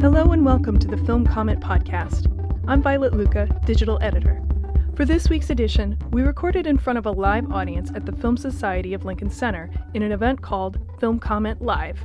[0.00, 2.26] Hello and welcome to the Film Comment Podcast.
[2.66, 4.42] I'm Violet Lucca, digital editor.
[4.96, 8.36] For this week's edition, we recorded in front of a live audience at the Film
[8.36, 12.04] Society of Lincoln Center in an event called Film Comment Live.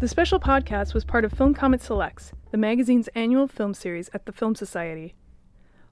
[0.00, 4.26] The special podcast was part of Film Comment Selects, the magazine's annual film series at
[4.26, 5.14] the Film Society.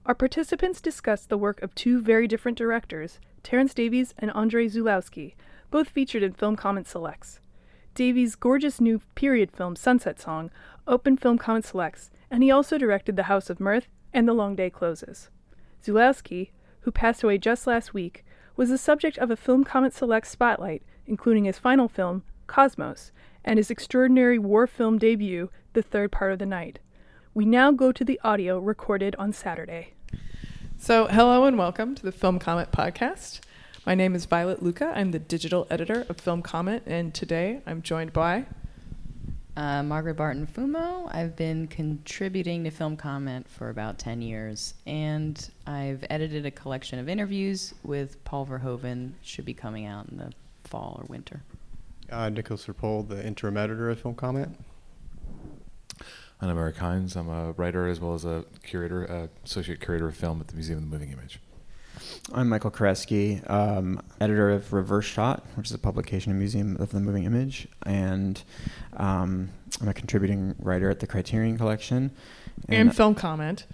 [0.07, 5.34] Our participants discussed the work of two very different directors, Terence Davies and Andrei Zulawski,
[5.70, 7.41] both featured in Film Comment Selects.
[7.95, 10.51] Davies' gorgeous new period film Sunset Song
[10.87, 14.57] opened Film Comment Selects, and he also directed The House of Mirth and The Long
[14.57, 15.29] Day Closes.
[15.84, 18.24] Zulawski, who passed away just last week,
[18.57, 23.12] was the subject of a Film Comment Select spotlight, including his final film, Cosmos,
[23.45, 26.79] and his extraordinary war film debut, The Third Part of the Night.
[27.32, 29.95] We now go to the audio recorded on Saturday.
[30.83, 33.41] So, hello and welcome to the Film Comment Podcast.
[33.84, 34.91] My name is Violet Lucca.
[34.97, 38.46] I'm the digital editor of Film Comment, and today I'm joined by
[39.59, 41.15] Uh, Margaret Barton Fumo.
[41.15, 46.99] I've been contributing to Film Comment for about 10 years, and I've edited a collection
[46.99, 49.13] of interviews with Paul Verhoeven.
[49.23, 50.32] Should be coming out in the
[50.65, 51.43] fall or winter.
[52.10, 54.57] Uh, Nicolas Rapold, the interim editor of Film Comment.
[56.41, 57.16] And I'm Eric Hynes.
[57.16, 60.55] I'm a writer as well as a curator, uh, associate curator of film at the
[60.55, 61.38] Museum of the Moving Image.
[62.32, 66.77] I'm Michael Koresky, um, editor of Reverse Shot, which is a publication in the Museum
[66.81, 68.43] of the Moving Image, and
[68.97, 69.50] um,
[69.82, 72.10] I'm a contributing writer at the Criterion Collection.
[72.71, 73.66] and Film Comment.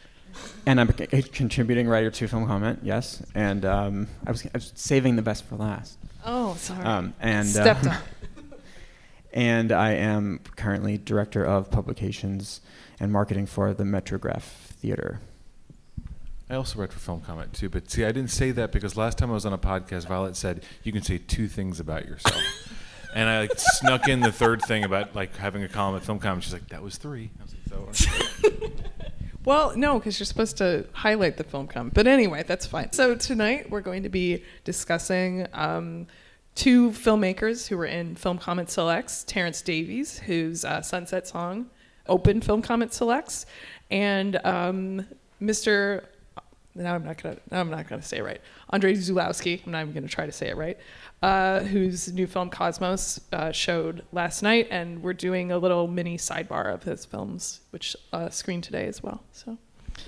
[0.66, 3.22] and I'm a, a contributing writer to Film Comment, yes.
[3.36, 5.98] And um, I, was, I was saving the best for last.
[6.24, 6.84] Oh, sorry.
[6.84, 7.96] Um, and Stepped uh, on.
[9.32, 12.60] And I am currently director of publications
[12.98, 15.20] and marketing for the Metrograph Theater.
[16.48, 19.18] I also write for Film Comment too, but see, I didn't say that because last
[19.18, 22.40] time I was on a podcast, Violet said you can say two things about yourself,
[23.14, 26.20] and I like snuck in the third thing about like having a column at Film
[26.20, 26.44] Comment.
[26.44, 27.30] She's like, "That was three.
[27.40, 28.48] I was like, so,
[29.46, 31.94] Well, no, because you're supposed to highlight the film comment.
[31.94, 32.90] But anyway, that's fine.
[32.90, 36.08] So tonight we're going to be discussing um,
[36.56, 41.66] two filmmakers who were in Film Comment Selects: Terence Davies, whose uh, Sunset Song
[42.08, 43.46] opened Film Comment Selects,
[43.90, 45.06] and um,
[45.40, 46.04] Mr.
[46.74, 47.36] Now I'm not gonna.
[47.50, 48.40] Now I'm not gonna say it right.
[48.70, 49.64] Andre Zulawski.
[49.64, 50.76] I'm not even gonna try to say it right.
[51.22, 56.18] Uh, whose new film Cosmos uh, showed last night, and we're doing a little mini
[56.18, 59.22] sidebar of his films, which uh, screened today as well.
[59.32, 59.56] So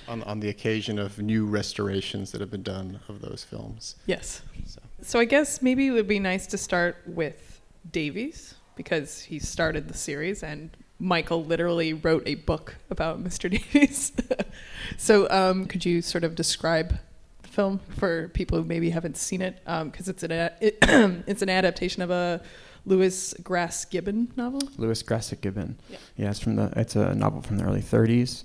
[0.07, 3.97] On, on the occasion of new restorations that have been done of those films.
[4.05, 4.43] yes.
[4.67, 7.61] So, So I guess maybe it would be nice to start with
[7.91, 13.51] Davies because he started the series, and Michael literally wrote a book about Mr.
[13.51, 14.13] Davies.
[14.97, 16.99] so um, could you sort of describe
[17.43, 19.61] the film for people who maybe haven't seen it?
[19.65, 22.43] Because it's an it, it's an adaptation of a
[22.85, 24.61] Lewis Grass Gibbon novel.
[24.77, 25.79] Lewis Grassic Gibbon.
[25.89, 25.99] Yeah.
[26.17, 26.73] Yeah, it's from the.
[26.77, 28.45] It's a novel from the early 30s,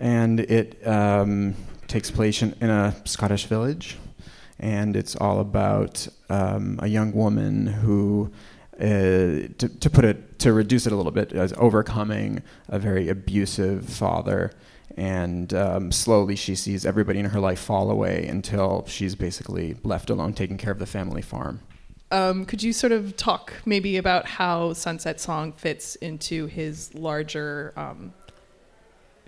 [0.00, 1.54] and it um,
[1.86, 3.98] takes place in, in a Scottish village,
[4.60, 8.32] and it's all about um, a young woman who,
[8.80, 13.08] uh, to, to put it to reduce it a little bit, is overcoming a very
[13.08, 14.52] abusive father.
[14.96, 20.10] And um, slowly she sees everybody in her life fall away until she's basically left
[20.10, 21.60] alone taking care of the family farm.
[22.10, 27.74] Um, could you sort of talk maybe about how Sunset Song fits into his larger
[27.76, 28.14] um,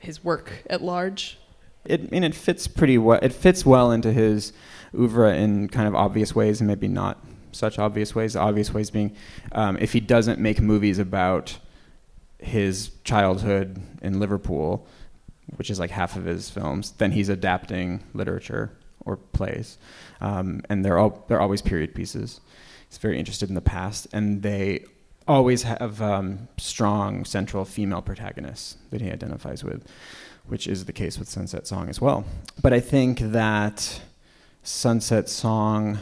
[0.00, 1.38] his work at large?
[1.84, 3.18] it, I mean, it fits pretty well.
[3.22, 4.52] It fits well into his
[4.94, 8.34] oeuvre in kind of obvious ways and maybe not such obvious ways.
[8.34, 9.14] The obvious ways being,
[9.52, 11.58] um, if he doesn't make movies about
[12.38, 14.86] his childhood in Liverpool,
[15.56, 18.72] which is like half of his films, then he's adapting literature
[19.04, 19.78] or plays,
[20.20, 22.40] um, and they're all they're always period pieces.
[22.88, 24.84] He's very interested in the past, and they
[25.26, 29.86] always have um, strong central female protagonists that he identifies with
[30.50, 32.24] which is the case with Sunset Song as well.
[32.60, 34.00] But I think that
[34.62, 35.98] Sunset Song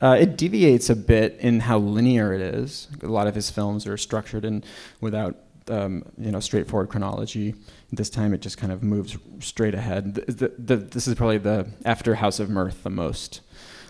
[0.00, 2.88] uh, it deviates a bit in how linear it is.
[3.02, 4.62] A lot of his films are structured in
[5.00, 5.36] without
[5.68, 7.54] um, you know straightforward chronology.
[7.90, 10.14] This time it just kind of moves straight ahead.
[10.14, 13.40] The, the, this is probably the after House of Mirth the most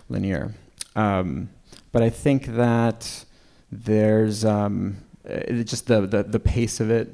[0.09, 0.55] linear.
[0.95, 1.49] Um,
[1.91, 3.25] but I think that
[3.71, 7.13] there's um, it, just the, the the pace of it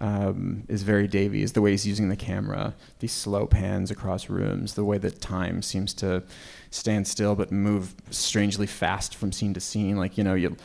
[0.00, 1.52] um, is very Davies.
[1.52, 5.62] The way he's using the camera, these slow pans across rooms, the way that time
[5.62, 6.22] seems to
[6.70, 9.96] stand still but move strangely fast from scene to scene.
[9.96, 10.56] Like you know, you,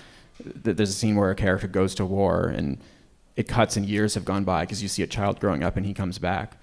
[0.64, 2.78] th- there's a scene where a character goes to war and
[3.36, 5.86] it cuts and years have gone by because you see a child growing up and
[5.86, 6.58] he comes back.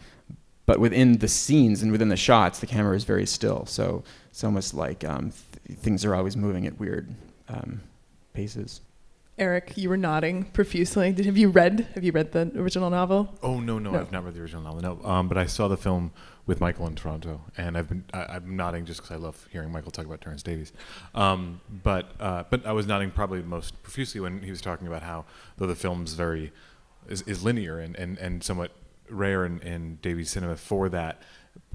[0.66, 3.66] but within the scenes and within the shots, the camera is very still.
[3.66, 5.30] So it's almost like um,
[5.66, 7.14] th- things are always moving at weird
[7.48, 7.80] um,
[8.32, 8.80] paces.
[9.36, 11.12] Eric, you were nodding profusely.
[11.12, 11.88] Did, have you read?
[11.94, 13.36] Have you read the original novel?
[13.42, 14.00] Oh no, no, No.
[14.00, 14.80] I've not read the original novel.
[14.80, 16.12] No, um, but I saw the film
[16.46, 19.72] with Michael in Toronto, and I've been I, I'm nodding just because I love hearing
[19.72, 20.72] Michael talk about Terence Davies.
[21.16, 25.02] Um, but uh, but I was nodding probably most profusely when he was talking about
[25.02, 25.24] how
[25.56, 26.52] though the film's very
[27.08, 28.70] is, is linear and, and, and somewhat
[29.10, 31.20] rare in, in Davies cinema for that,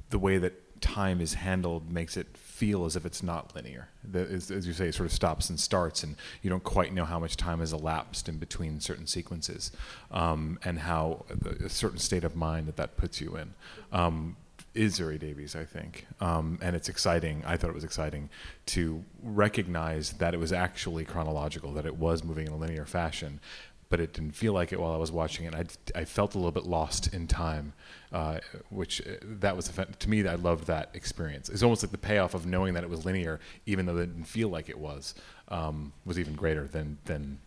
[0.09, 3.87] the way that time is handled makes it feel as if it's not linear.
[4.03, 6.93] The, as, as you say, it sort of stops and starts, and you don't quite
[6.93, 9.71] know how much time has elapsed in between certain sequences,
[10.11, 13.53] um, and how a, a certain state of mind that that puts you in.
[13.93, 14.35] Um,
[14.75, 17.43] is Zuri Davies, I think, um, and it's exciting.
[17.45, 18.29] I thought it was exciting
[18.67, 23.39] to recognize that it was actually chronological, that it was moving in a linear fashion,
[23.89, 25.55] but it didn't feel like it while I was watching it.
[25.55, 25.65] I,
[25.99, 27.73] I felt a little bit lost in time,
[28.11, 28.39] uh,
[28.69, 29.69] which uh, that was
[29.99, 30.27] to me.
[30.27, 31.49] I loved that experience.
[31.49, 34.25] It's almost like the payoff of knowing that it was linear, even though it didn't
[34.25, 35.15] feel like it was,
[35.47, 37.39] um, was even greater than than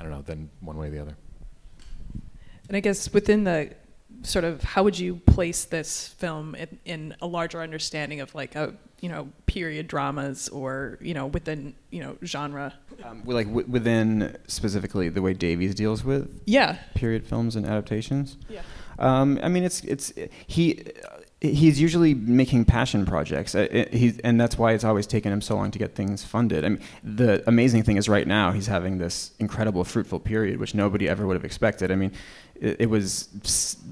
[0.00, 1.16] I don't know than one way or the other.
[2.68, 3.74] And I guess within the
[4.22, 8.54] sort of how would you place this film in, in a larger understanding of like
[8.56, 12.72] a you know period dramas or you know within you know genre?
[13.04, 16.78] Um, like w- within specifically the way Davies deals with Yeah.
[16.94, 18.36] period films and adaptations.
[18.48, 18.62] Yeah.
[18.98, 20.12] Um, I mean, it's it's
[20.46, 20.84] he
[21.40, 23.54] he's usually making passion projects.
[23.56, 26.22] Uh, it- He and that's why it's always taken him so long to get things
[26.22, 26.64] funded.
[26.64, 30.74] I mean, the amazing thing is right now he's having this incredible fruitful period, which
[30.74, 31.90] nobody ever would have expected.
[31.90, 32.12] I mean,
[32.62, 33.28] it, it was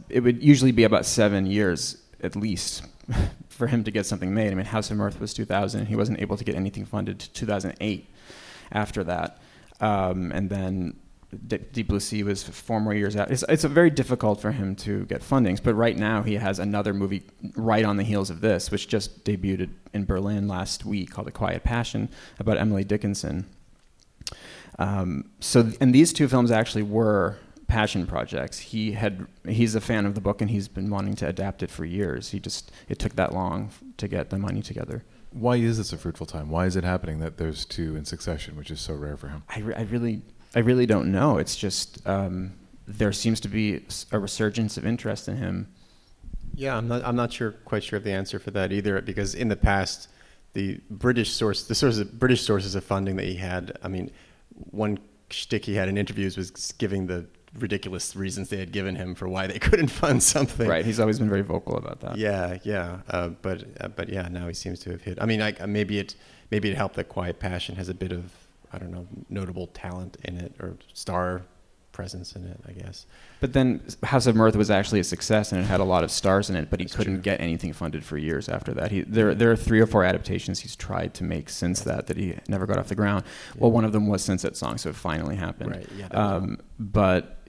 [0.08, 2.84] it would usually be about seven years at least
[3.48, 4.52] for him to get something made.
[4.52, 5.86] I mean, House of Mirth was 2000.
[5.86, 8.06] He wasn't able to get anything funded to 2008.
[8.72, 9.40] After that,
[9.80, 10.94] um, and then
[11.48, 13.32] Deep Blue Sea was four more years out.
[13.32, 16.94] It's, it's very difficult for him to get fundings, but right now he has another
[16.94, 17.22] movie
[17.56, 21.32] right on the heels of this, which just debuted in Berlin last week called A
[21.32, 22.08] Quiet Passion
[22.38, 23.46] about Emily Dickinson.
[24.78, 27.38] Um, so, and these two films actually were
[27.70, 28.58] passion projects.
[28.58, 31.70] He had he's a fan of the book and he's been wanting to adapt it
[31.70, 32.30] for years.
[32.30, 35.04] He just it took that long to get the money together.
[35.32, 36.50] Why is this a fruitful time?
[36.50, 39.44] Why is it happening that there's two in succession, which is so rare for him?
[39.48, 40.22] I, re- I really,
[40.56, 41.38] I really don't know.
[41.38, 42.54] It's just um,
[42.88, 45.68] there seems to be a resurgence of interest in him.
[46.54, 47.04] Yeah, I'm not.
[47.04, 47.52] I'm not sure.
[47.52, 50.08] Quite sure of the answer for that either, because in the past,
[50.54, 53.78] the British source, the sources, British sources of funding that he had.
[53.84, 54.10] I mean,
[54.72, 54.98] one
[55.30, 57.26] shtick he had in interviews was giving the
[57.58, 60.68] ridiculous reasons they had given him for why they couldn't fund something.
[60.68, 60.84] Right.
[60.84, 62.16] He's always been very vocal about that.
[62.16, 65.18] Yeah, yeah, uh, but uh, but yeah, now he seems to have hit.
[65.20, 66.14] I mean, like, uh, maybe it
[66.50, 68.32] maybe it helped that Quiet Passion has a bit of
[68.72, 71.42] I don't know notable talent in it or star
[71.92, 72.60] presence in it.
[72.68, 73.04] I guess.
[73.40, 76.10] But then House of Mirth was actually a success and it had a lot of
[76.10, 77.22] stars in it, but he That's couldn't true.
[77.22, 78.90] get anything funded for years after that.
[78.92, 82.16] He, there, there are three or four adaptations he's tried to make since that that
[82.16, 83.24] he never got off the ground.
[83.56, 85.72] Well, one of them was Sunset Song, so it finally happened.
[85.72, 85.88] Right.
[85.96, 86.06] Yeah.
[86.06, 87.39] Um, but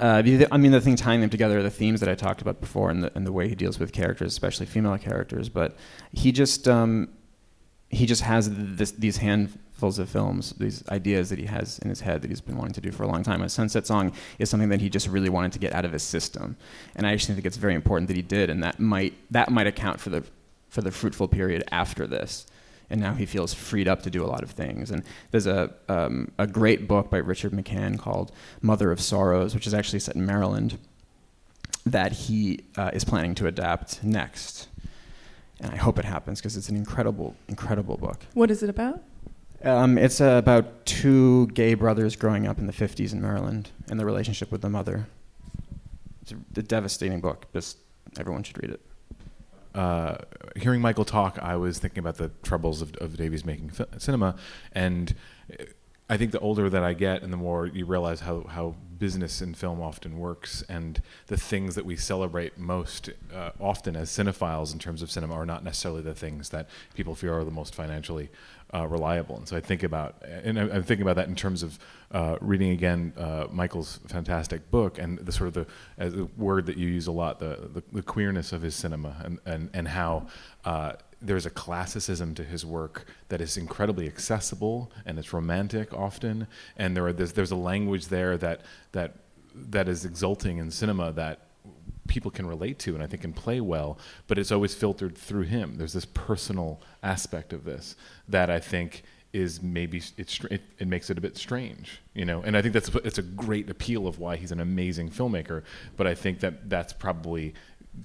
[0.00, 0.22] uh,
[0.52, 2.90] I mean, the thing tying them together are the themes that I talked about before,
[2.90, 5.48] and the, and the way he deals with characters, especially female characters.
[5.48, 5.76] But
[6.12, 7.08] he just um,
[7.88, 12.00] he just has this, these handfuls of films, these ideas that he has in his
[12.00, 13.42] head that he's been wanting to do for a long time.
[13.42, 16.02] A Sunset Song is something that he just really wanted to get out of his
[16.02, 16.56] system,
[16.94, 19.66] and I actually think it's very important that he did, and that might that might
[19.66, 20.22] account for the
[20.68, 22.46] for the fruitful period after this.
[22.90, 24.90] And now he feels freed up to do a lot of things.
[24.90, 28.32] And there's a um, a great book by Richard McCann called
[28.62, 30.78] Mother of Sorrows, which is actually set in Maryland,
[31.84, 34.68] that he uh, is planning to adapt next.
[35.60, 38.20] And I hope it happens because it's an incredible, incredible book.
[38.34, 39.02] What is it about?
[39.64, 43.98] Um, it's uh, about two gay brothers growing up in the 50s in Maryland and
[43.98, 45.08] the relationship with the mother.
[46.22, 47.46] It's a, a devastating book.
[47.52, 47.78] Just
[48.18, 48.80] everyone should read it.
[49.74, 50.18] Uh,
[50.56, 54.36] hearing Michael talk, I was thinking about the troubles of, of Davies making fi- cinema,
[54.72, 55.14] and
[55.52, 55.64] uh,
[56.10, 59.42] I think the older that I get, and the more you realize how, how business
[59.42, 64.72] in film often works, and the things that we celebrate most uh, often as cinephiles
[64.72, 67.74] in terms of cinema are not necessarily the things that people fear are the most
[67.74, 68.30] financially
[68.74, 69.36] uh, reliable.
[69.36, 71.78] And so I think about, and I'm thinking about that in terms of
[72.10, 76.66] uh, reading again uh, Michael's fantastic book and the sort of the, as the word
[76.66, 79.88] that you use a lot, the, the, the queerness of his cinema and, and, and
[79.88, 80.26] how
[80.64, 86.46] uh, there's a classicism to his work that is incredibly accessible and it's romantic often.
[86.76, 88.60] And there are, there's, there's a language there that,
[88.92, 89.16] that,
[89.54, 91.47] that is exulting in cinema that
[92.08, 95.42] people can relate to and I think can play well, but it's always filtered through
[95.42, 95.76] him.
[95.76, 97.94] There's this personal aspect of this
[98.28, 102.42] that I think is maybe it's it, it makes it a bit strange, you know.
[102.42, 105.62] And I think that's it's a great appeal of why he's an amazing filmmaker.
[105.96, 107.54] But I think that that's probably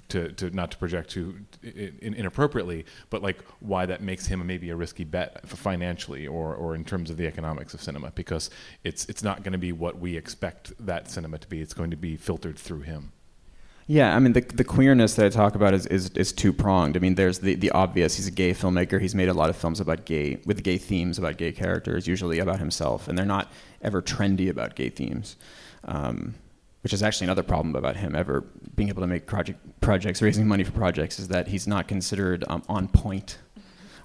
[0.08, 4.70] to, to not to project too in, inappropriately, but like why that makes him maybe
[4.70, 8.50] a risky bet financially or, or in terms of the economics of cinema because
[8.82, 11.60] it's it's not going to be what we expect that cinema to be.
[11.60, 13.12] It's going to be filtered through him.
[13.86, 16.96] Yeah, I mean the the queerness that I talk about is is, is two pronged.
[16.96, 18.16] I mean, there's the, the obvious.
[18.16, 19.00] He's a gay filmmaker.
[19.00, 22.38] He's made a lot of films about gay with gay themes about gay characters, usually
[22.38, 25.36] about himself, and they're not ever trendy about gay themes.
[25.84, 26.34] Um,
[26.84, 28.42] which is actually another problem about him ever
[28.76, 32.44] being able to make project projects, raising money for projects, is that he's not considered
[32.48, 33.38] um, on point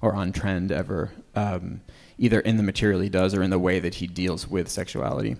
[0.01, 1.81] or on trend ever, um,
[2.17, 5.35] either in the material he does or in the way that he deals with sexuality.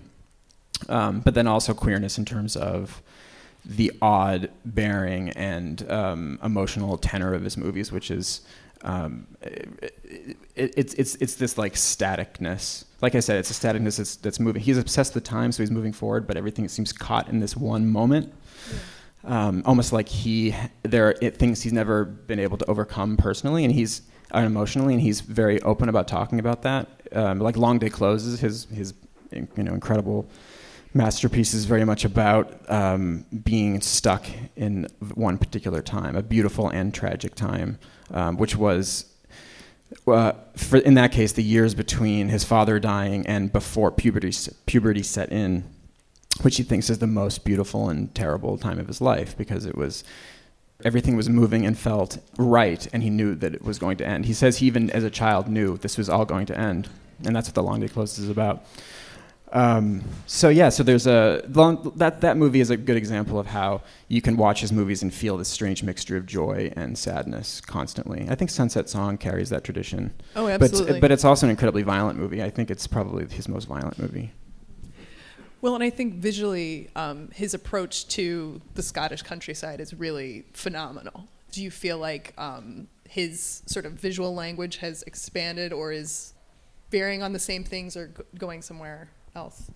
[0.88, 3.02] Um, but then also queerness in terms of
[3.64, 8.40] the odd bearing and um, emotional tenor of his movies, which is
[8.82, 12.84] um, it, it, it's it's it's this like staticness.
[13.02, 14.62] Like I said, it's a staticness that's, that's moving.
[14.62, 17.86] He's obsessed with time, so he's moving forward, but everything seems caught in this one
[17.86, 18.32] moment.
[18.70, 18.78] Yeah.
[19.22, 23.74] Um, almost like he there are things he's never been able to overcome personally, and
[23.74, 24.02] he's
[24.32, 26.88] unemotionally, and he's very open about talking about that.
[27.12, 28.94] Um, like Long Day Closes, his his
[29.32, 30.26] you know incredible
[30.92, 36.92] masterpiece is very much about um, being stuck in one particular time, a beautiful and
[36.92, 37.78] tragic time,
[38.10, 39.06] um, which was,
[40.06, 44.32] uh, for, in that case, the years between his father dying and before puberty,
[44.66, 45.64] puberty set in,
[46.42, 49.76] which he thinks is the most beautiful and terrible time of his life because it
[49.76, 50.04] was.
[50.82, 54.24] Everything was moving and felt right, and he knew that it was going to end.
[54.24, 56.88] He says he even, as a child, knew this was all going to end,
[57.22, 58.64] and that's what The Long Day Closes is about.
[59.52, 63.48] Um, so yeah, so there's a long, that that movie is a good example of
[63.48, 67.60] how you can watch his movies and feel this strange mixture of joy and sadness
[67.60, 68.26] constantly.
[68.28, 70.12] I think Sunset Song carries that tradition.
[70.36, 70.92] Oh, absolutely.
[70.92, 72.42] But, but it's also an incredibly violent movie.
[72.42, 74.32] I think it's probably his most violent movie.
[75.62, 81.28] Well, and I think visually, um, his approach to the Scottish countryside is really phenomenal.
[81.50, 86.32] Do you feel like um, his sort of visual language has expanded, or is
[86.90, 89.70] varying on the same things, or g- going somewhere else?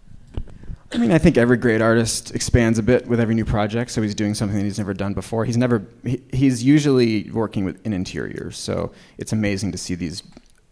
[0.93, 3.91] I mean, I think every great artist expands a bit with every new project.
[3.91, 5.45] So he's doing something that he's never done before.
[5.45, 5.85] He's never.
[6.05, 8.57] He, he's usually working with in interiors.
[8.57, 10.23] So it's amazing to see these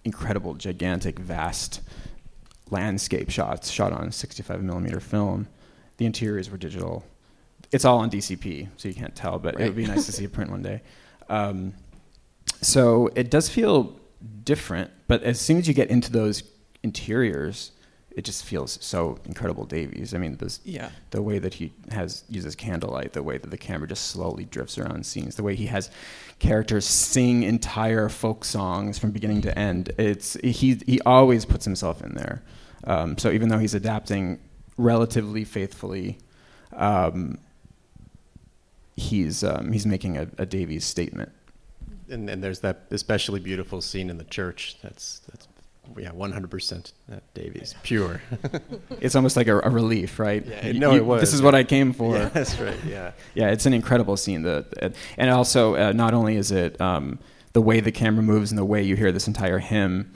[0.04, 1.80] incredible, gigantic, vast
[2.70, 5.48] landscape shots shot on 65 millimeter film.
[5.96, 7.04] The interiors were digital.
[7.72, 9.38] It's all on DCP, so you can't tell.
[9.38, 9.64] But right.
[9.64, 10.82] it would be nice to see a print one day.
[11.28, 11.74] Um,
[12.60, 13.98] so it does feel
[14.44, 14.90] different.
[15.08, 16.44] But as soon as you get into those
[16.84, 17.72] interiors
[18.16, 20.14] it just feels so incredible Davies.
[20.14, 20.90] I mean, this, yeah.
[21.10, 24.78] the way that he has uses candlelight, the way that the camera just slowly drifts
[24.78, 25.90] around scenes, the way he has
[26.38, 29.92] characters sing entire folk songs from beginning to end.
[29.98, 32.42] It's he he always puts himself in there.
[32.84, 34.40] Um, so even though he's adapting
[34.76, 36.18] relatively faithfully,
[36.72, 37.38] um,
[38.96, 41.32] he's um, he's making a, a Davies statement.
[42.10, 44.76] And, and there's that especially beautiful scene in the church.
[44.82, 45.46] That's that's
[45.98, 46.92] yeah, 100%
[47.34, 48.22] Davies, pure.
[49.00, 50.44] it's almost like a, a relief, right?
[50.46, 51.20] Yeah, you, no, it was.
[51.20, 52.16] This is what I came for.
[52.16, 52.76] Yeah, that's right.
[52.86, 54.42] Yeah, yeah, it's an incredible scene.
[54.42, 57.18] The and also uh, not only is it um,
[57.52, 60.12] the way the camera moves and the way you hear this entire hymn,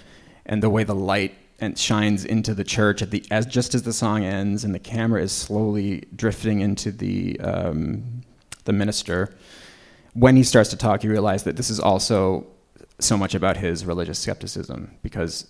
[0.46, 3.82] and the way the light and shines into the church at the as just as
[3.82, 8.23] the song ends and the camera is slowly drifting into the um,
[8.64, 9.37] the minister.
[10.14, 12.46] When he starts to talk, you realize that this is also
[12.99, 15.46] so much about his religious skepticism because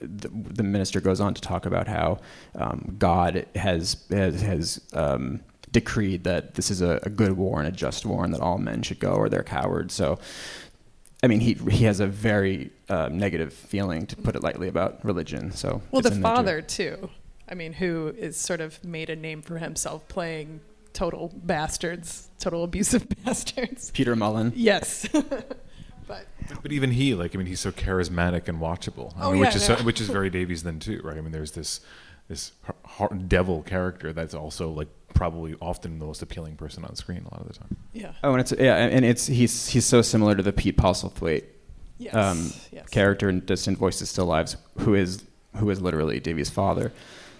[0.00, 2.18] the, the, minister goes on to talk about how
[2.54, 7.68] um, God has has, has um, decreed that this is a, a, good war and
[7.68, 9.94] a just war, and that all men should go or they're cowards.
[9.94, 10.18] So,
[11.22, 15.04] I mean, he he has a very uh, negative feeling, to put it lightly, about
[15.04, 15.52] religion.
[15.52, 16.96] So, well, the father too.
[16.96, 17.10] too.
[17.48, 20.60] I mean, who is sort of made a name for himself playing
[20.92, 23.90] total bastards, total abusive bastards.
[23.90, 24.52] Peter Mullan.
[24.54, 25.08] Yes.
[26.48, 29.40] But but even he, like I mean, he's so charismatic and watchable, I oh, mean,
[29.40, 29.76] yeah, which is no.
[29.76, 31.16] so, which is very Davies then too, right?
[31.16, 31.80] I mean, there's this
[32.28, 32.52] this
[33.26, 37.40] devil character that's also like probably often the most appealing person on screen a lot
[37.42, 37.76] of the time.
[37.92, 38.12] Yeah.
[38.22, 41.44] Oh, and it's yeah, and it's he's he's so similar to the Pete Postlethwaite
[41.98, 42.14] yes.
[42.14, 42.88] Um, yes.
[42.88, 45.24] character in Distant Voices Still Lives, who is
[45.56, 46.92] who is literally Davies' father.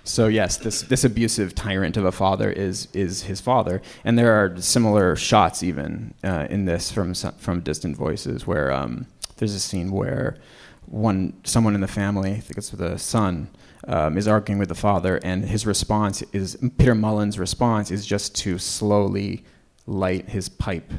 [0.04, 4.32] So yes, this this abusive tyrant of a father is is his father, and there
[4.32, 9.06] are similar shots even uh, in this from from Distant Voices, where um,
[9.36, 10.38] there's a scene where
[10.86, 13.48] one someone in the family, I think it's the son,
[13.86, 18.34] um, is arguing with the father, and his response is Peter Mullan's response is just
[18.36, 19.44] to slowly
[19.86, 20.92] light his pipe,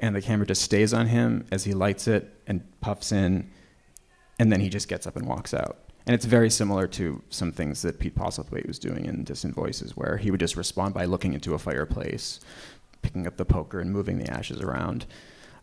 [0.00, 3.50] and the camera just stays on him as he lights it and puffs in,
[4.38, 7.52] and then he just gets up and walks out and it's very similar to some
[7.52, 11.04] things that Pete Postlethwaite was doing in Distant Voices, where he would just respond by
[11.04, 12.40] looking into a fireplace,
[13.02, 15.04] picking up the poker and moving the ashes around.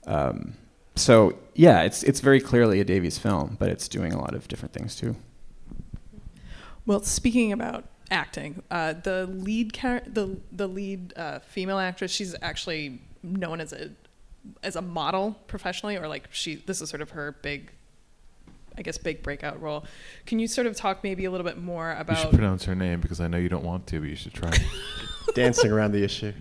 [0.06, 0.54] Um,
[0.96, 4.48] so yeah, it's it's very clearly a Davies film, but it's doing a lot of
[4.48, 5.16] different things too.
[6.86, 12.36] Well, speaking about acting, uh, the lead char- the the lead uh, female actress, she's
[12.44, 13.90] actually known as a
[14.62, 17.72] as a model professionally, or like she this is sort of her big,
[18.78, 19.86] I guess, big breakout role.
[20.26, 22.18] Can you sort of talk maybe a little bit more about?
[22.18, 24.34] You should pronounce her name because I know you don't want to, but you should
[24.34, 24.52] try.
[25.34, 26.32] Dancing around the issue.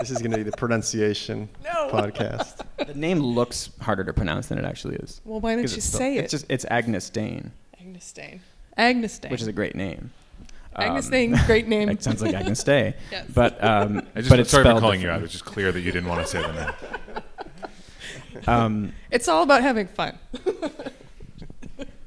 [0.00, 1.90] This is going to be the pronunciation No.
[1.90, 2.64] podcast.
[2.86, 5.20] The name looks harder to pronounce than it actually is.
[5.24, 6.24] well, why don't you it's say it?
[6.24, 8.40] It's just it's Agyness Deyn, Agyness Deyn.
[8.78, 9.30] Agyness Deyn.
[9.30, 10.10] which is a great name.
[10.74, 11.88] Agnes Um, Dane, great name.
[11.90, 13.26] It sounds like Agnes Day, Yes.
[13.34, 15.18] but um, I just but it's sorry for spelled calling you out.
[15.18, 18.42] It was just clear that you didn't want to say the name.
[18.46, 20.18] Um, It's all about having fun.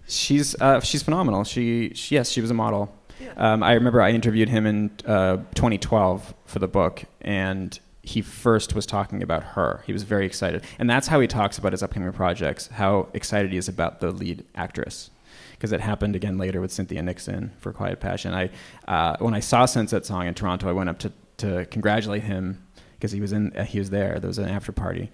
[0.07, 1.43] She's uh, she's phenomenal.
[1.43, 2.93] She, she yes, she was a model.
[3.37, 8.75] Um, I remember I interviewed him in uh, 2012 for the book, and he first
[8.75, 9.83] was talking about her.
[9.85, 12.67] He was very excited, and that's how he talks about his upcoming projects.
[12.67, 15.09] How excited he is about the lead actress,
[15.51, 18.33] because it happened again later with Cynthia Nixon for Quiet Passion.
[18.33, 18.49] I
[18.87, 22.63] uh, when I saw Sunset Song in Toronto, I went up to to congratulate him
[22.93, 24.19] because he was in uh, he was there.
[24.19, 25.11] There was an after party,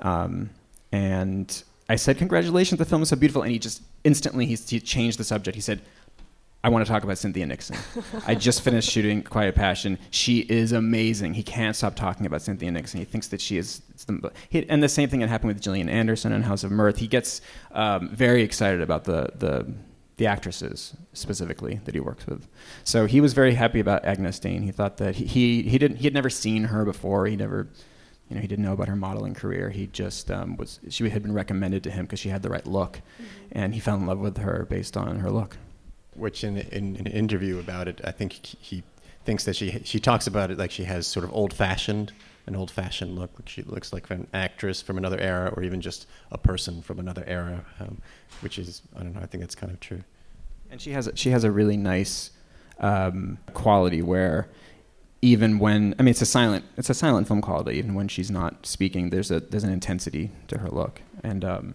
[0.00, 0.50] um,
[0.90, 4.80] and I said, "Congratulations, the film is so beautiful." And he just instantly he, he
[4.80, 5.54] changed the subject.
[5.54, 5.82] He said,
[6.64, 7.76] "I want to talk about Cynthia Nixon.
[8.26, 9.98] I just finished shooting Quiet Passion.
[10.10, 11.34] She is amazing.
[11.34, 12.98] He can't stop talking about Cynthia Nixon.
[12.98, 15.90] He thinks that she is." The, he, and the same thing that happened with Gillian
[15.90, 16.96] Anderson in House of Mirth.
[16.96, 19.70] He gets um, very excited about the the
[20.16, 22.48] the actresses specifically that he works with.
[22.84, 24.62] So he was very happy about Agyness Deyn.
[24.62, 27.26] He thought that he, he, he didn't he had never seen her before.
[27.26, 27.68] He never
[28.32, 29.68] you know he didn't know about her modeling career.
[29.68, 32.66] He just um, was she had been recommended to him because she had the right
[32.66, 33.02] look,
[33.50, 35.58] and he fell in love with her based on her look.
[36.14, 38.82] Which in, in, in an interview about it, I think he- he
[39.26, 42.12] thinks that she she talks about it like she has sort of old fashioned
[42.46, 43.30] an old fashioned look.
[43.38, 46.98] Like she looks like an actress from another era, or even just a person from
[47.00, 47.66] another era.
[47.80, 47.98] Um,
[48.40, 49.20] which is I don't know.
[49.20, 50.04] I think that's kind of true.
[50.70, 52.30] And she has a, she has a really nice
[52.80, 54.48] um, quality where
[55.22, 58.30] even when I mean it's a silent it's a silent film quality even when she's
[58.30, 61.00] not speaking there's a there's an intensity to her look.
[61.22, 61.74] And um,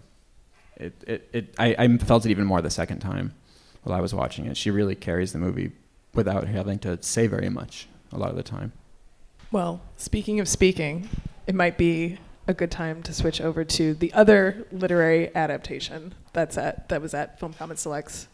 [0.76, 3.34] it, it, it I, I felt it even more the second time
[3.82, 4.56] while I was watching it.
[4.56, 5.72] She really carries the movie
[6.14, 8.72] without having to say very much a lot of the time.
[9.50, 11.08] Well, speaking of speaking,
[11.46, 16.58] it might be a good time to switch over to the other literary adaptation that's
[16.58, 18.28] at that was at Film Comment Selects,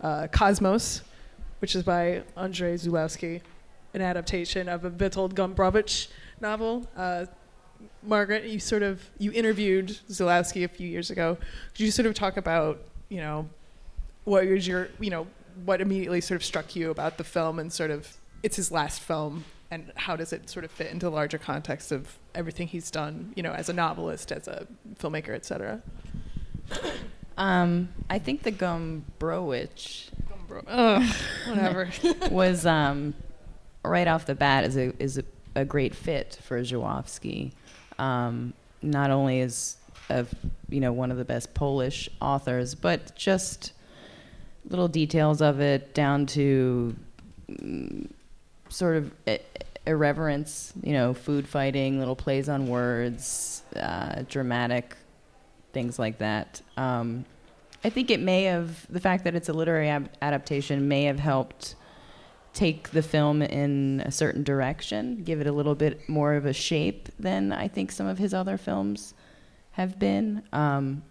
[0.00, 1.02] uh, Cosmos,
[1.60, 3.40] which is by Andrzej Zulawski,
[3.94, 6.08] an adaptation of a Witold Gombrowicz
[6.40, 6.88] novel.
[6.96, 7.26] Uh,
[8.02, 11.36] Margaret, you sort of you interviewed Zulawski a few years ago.
[11.72, 13.48] Could you sort of talk about you know
[14.24, 15.26] what was your you know
[15.64, 19.00] what immediately sort of struck you about the film and sort of it's his last
[19.00, 22.90] film and how does it sort of fit into the larger context of everything he's
[22.90, 24.66] done you know as a novelist as a
[24.98, 25.82] filmmaker etc
[27.40, 30.10] Um, I think the Gombrowicz
[30.66, 31.14] Ugh,
[31.48, 31.90] whatever
[32.30, 33.14] was um,
[33.84, 37.52] right off the bat is a is a, a great fit for Żuławski.
[37.98, 39.76] Um, not only is
[40.08, 40.32] of
[40.68, 43.72] you know one of the best Polish authors, but just
[44.68, 46.94] little details of it down to
[47.50, 48.10] mm,
[48.68, 49.12] sort of
[49.86, 54.96] irreverence, you know, food fighting, little plays on words, uh, dramatic
[55.72, 56.60] things like that.
[56.76, 57.24] Um,
[57.82, 61.18] I think it may have the fact that it's a literary ab- adaptation may have
[61.18, 61.76] helped
[62.52, 66.52] take the film in a certain direction, give it a little bit more of a
[66.52, 69.14] shape than I think some of his other films
[69.72, 70.42] have been.
[70.52, 71.02] Um,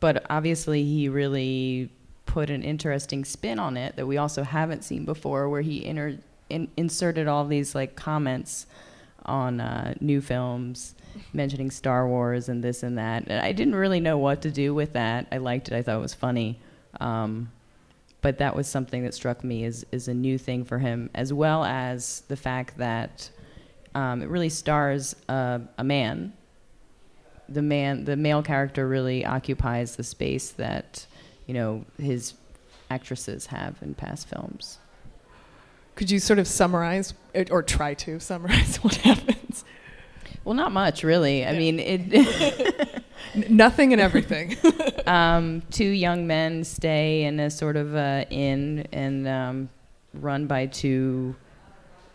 [0.00, 1.90] but obviously, he really
[2.26, 6.18] put an interesting spin on it that we also haven't seen before, where he inter-
[6.50, 8.66] in- inserted all these like comments
[9.24, 10.94] on uh, new films,
[11.32, 13.24] mentioning Star Wars and this and that.
[13.26, 15.26] And I didn't really know what to do with that.
[15.32, 15.74] I liked it.
[15.74, 16.60] I thought it was funny.
[17.00, 17.50] Um,
[18.28, 21.32] but that was something that struck me as, as a new thing for him, as
[21.32, 23.30] well as the fact that
[23.94, 26.34] um, it really stars uh, a man.
[27.48, 31.06] The man, the male character, really occupies the space that
[31.46, 32.34] you know his
[32.90, 34.76] actresses have in past films.
[35.94, 39.64] could you sort of summarize it, or try to summarize what happens
[40.44, 41.46] Well, not much, really.
[41.46, 43.02] I mean, it.
[43.48, 44.56] Nothing and everything
[45.06, 49.68] um, two young men stay in a sort of uh, inn and um,
[50.14, 51.34] run by two,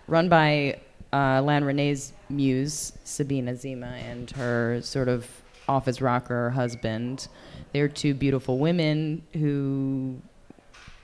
[0.07, 0.79] run by
[1.11, 5.27] uh, Alain Resnais' muse, Sabine Azéma, and her sort of
[5.67, 7.27] office rocker husband.
[7.71, 10.21] They're two beautiful women who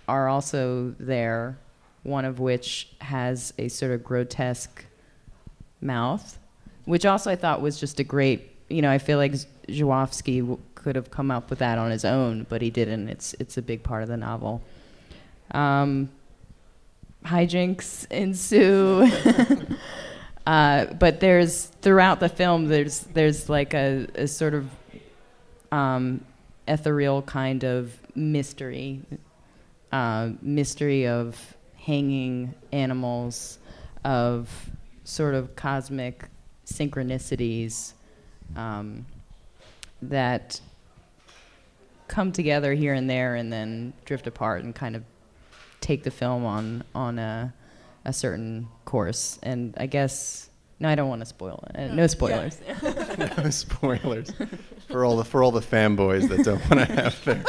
[0.07, 1.57] are also there,
[2.03, 4.85] one of which has a sort of grotesque
[5.81, 6.39] mouth,
[6.85, 8.55] which also I thought was just a great.
[8.69, 9.33] You know, I feel like
[9.67, 13.09] Zulawski w- could have come up with that on his own, but he didn't.
[13.09, 14.61] It's it's a big part of the novel.
[15.51, 16.09] Um,
[17.25, 19.09] hijinks ensue.
[20.47, 24.69] uh, but there's throughout the film, there's there's like a, a sort of
[25.71, 26.23] um,
[26.67, 29.01] ethereal kind of mystery,
[29.91, 33.59] uh, mystery of hanging animals,
[34.03, 34.69] of
[35.03, 36.25] sort of cosmic
[36.65, 37.93] synchronicities
[38.55, 39.05] um,
[40.01, 40.59] that
[42.07, 45.03] come together here and there and then drift apart and kind of
[45.81, 47.53] take the film on on a
[48.05, 49.39] a certain course.
[49.43, 51.91] And I guess no, I don't want to spoil it.
[51.91, 52.59] Uh, no spoilers.
[53.37, 54.31] no spoilers
[54.87, 57.43] for all the for all the fanboys that don't want to have their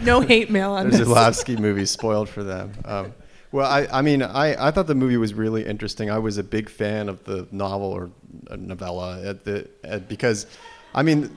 [0.00, 1.08] No hate mail on their this.
[1.08, 2.72] Zulawski movie spoiled for them.
[2.84, 3.14] Um,
[3.50, 6.10] well, I, I mean, I, I thought the movie was really interesting.
[6.10, 8.10] I was a big fan of the novel or
[8.50, 10.46] uh, novella at the at, because,
[10.94, 11.36] I mean,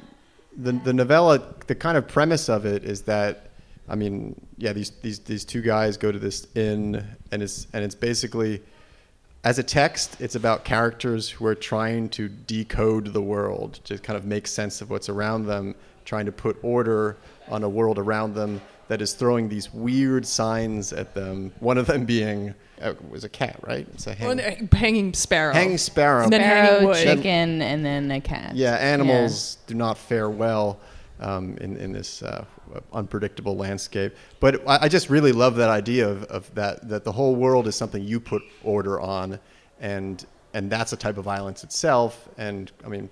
[0.58, 3.52] the the novella, the kind of premise of it is that,
[3.88, 7.84] I mean, yeah, these these these two guys go to this inn and it's and
[7.84, 8.62] it's basically
[9.43, 14.15] as a text, it's about characters who are trying to decode the world, to kind
[14.15, 15.74] of make sense of what's around them,
[16.06, 20.91] trying to put order on a world around them that is throwing these weird signs
[20.91, 21.54] at them.
[21.62, 23.88] One of them being uh, was a cat, right?
[23.93, 25.54] It's a hang, uh, hanging sparrow.
[25.54, 26.25] hanging sparrow.
[26.25, 26.97] And then hanging Sparrow, wood.
[26.97, 28.54] chicken, and then a cat.
[28.54, 30.77] Yeah, animals do not fare well
[31.21, 32.43] um, in in this uh,
[32.91, 34.13] unpredictable landscape.
[34.41, 37.69] But I, I just really love that idea of, of that that the whole world
[37.69, 39.39] is something you put order on,
[39.80, 42.27] and and that's a type of violence itself.
[42.38, 43.10] And I mean,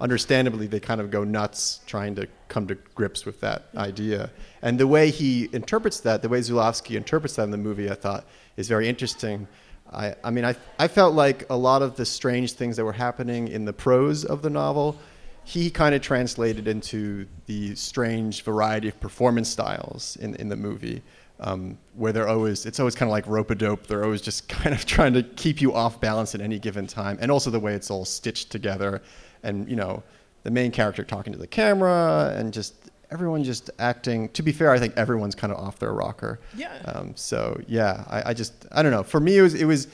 [0.00, 4.30] understandably, they kind of go nuts trying to come to grips with that idea.
[4.62, 7.94] And the way he interprets that, the way Zulawski interprets that in the movie, I
[7.94, 8.24] thought
[8.56, 9.46] is very interesting.
[9.92, 12.92] I, I mean, I, I felt like a lot of the strange things that were
[12.92, 14.96] happening in the prose of the novel,
[15.44, 21.02] he kind of translated into the strange variety of performance styles in, in the movie,
[21.40, 23.86] um, where they're always, it's always kind of like rope a dope.
[23.86, 27.18] They're always just kind of trying to keep you off balance at any given time.
[27.20, 29.02] And also the way it's all stitched together.
[29.42, 30.02] And, you know,
[30.42, 34.28] the main character talking to the camera and just everyone just acting.
[34.30, 36.40] To be fair, I think everyone's kind of off their rocker.
[36.56, 36.74] Yeah.
[36.84, 39.02] Um, so yeah, I, I just I don't know.
[39.02, 39.88] For me, it was it was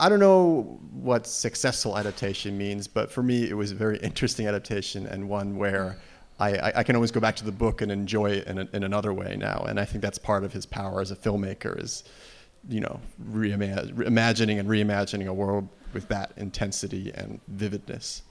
[0.00, 4.46] I don't know what successful adaptation means, but for me, it was a very interesting
[4.46, 5.98] adaptation and one where.
[6.40, 8.68] I, I, I can always go back to the book and enjoy it in, a,
[8.72, 11.80] in another way now, and I think that's part of his power as a filmmaker
[11.80, 12.02] is,
[12.68, 18.22] you know, reimagining and reimagining a world with that intensity and vividness.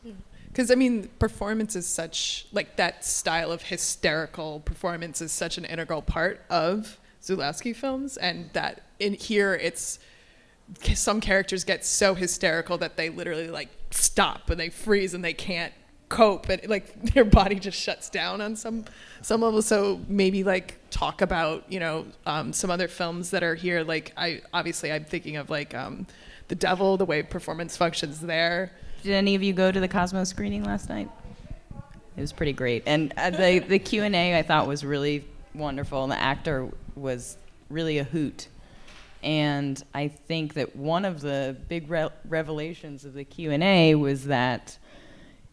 [0.52, 5.64] Because I mean, performance is such like that style of hysterical performance is such an
[5.66, 10.00] integral part of Zulawski films, and that in here it's
[10.94, 15.34] some characters get so hysterical that they literally like stop and they freeze and they
[15.34, 15.74] can't
[16.10, 18.84] cope and like their body just shuts down on some
[19.22, 19.62] some level.
[19.62, 23.84] So maybe like talk about you know um, some other films that are here.
[23.84, 26.08] Like i obviously i'm thinking of like um,
[26.50, 30.24] the devil the way performance functions there Did any of you go to the Cosmo
[30.24, 31.10] screening last night?
[32.18, 35.26] It was pretty great, and uh, the the Q and A I thought was really
[35.56, 37.38] wonderful, and the actor was
[37.70, 38.48] really a hoot.
[39.24, 43.96] And I think that one of the big re- revelations of the Q and A
[43.96, 44.78] was that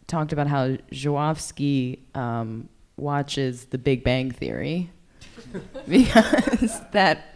[0.06, 4.90] talked about how Zulawski um, watches The Big Bang Theory
[5.88, 7.34] because that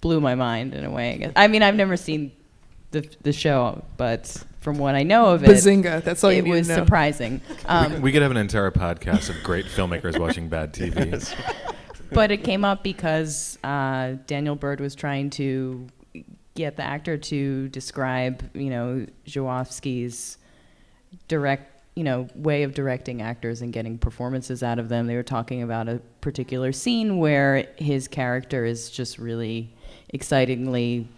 [0.00, 1.14] blew my mind in a way.
[1.14, 1.32] I, guess.
[1.36, 2.32] I mean, I've never seen
[2.90, 6.44] the the show, but from what I know of it, Bazinga, that's all you it
[6.44, 6.74] need to was know.
[6.76, 7.40] surprising.
[7.68, 11.34] Um, we could have an entire podcast of great filmmakers watching bad TV.
[12.12, 15.88] but it came up because uh, Daniel Bird was trying to
[16.54, 20.38] get the actor to describe, you know, Zulawski's
[21.28, 25.06] direct, you know, way of directing actors and getting performances out of them.
[25.08, 29.74] They were talking about a particular scene where his character is just really
[30.10, 31.08] excitingly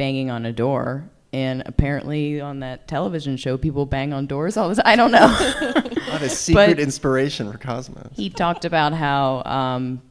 [0.00, 1.04] banging on a door.
[1.32, 4.86] And apparently, on that television show, people bang on doors all the time.
[4.86, 5.28] I don't know.
[6.10, 8.16] What a secret But- inspiration for Cosmos.
[8.16, 10.02] he talked about how um,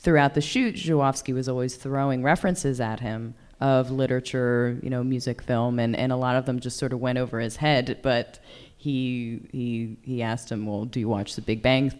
[0.00, 5.40] throughout the shoot, Zulawski was always throwing references at him of literature, you know, music,
[5.42, 7.98] film, and, and a lot of them just sort of went over his head.
[8.02, 8.40] But
[8.76, 11.92] he he he asked him, "Well, do you watch The Big Bang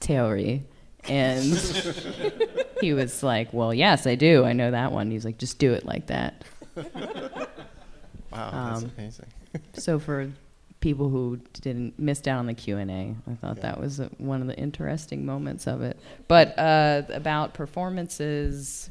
[0.00, 0.64] Theory?"
[1.08, 1.42] And
[2.82, 4.44] he was like, "Well, yes, I do.
[4.44, 6.44] I know that one." He's like, "Just do it like that."
[8.30, 9.26] Wow, that's Um, amazing.
[9.72, 10.30] So for
[10.80, 14.08] people who didn't miss out on the Q and A, I thought that was uh
[14.18, 15.98] one of the interesting moments of it.
[16.28, 18.90] But uh, about performances,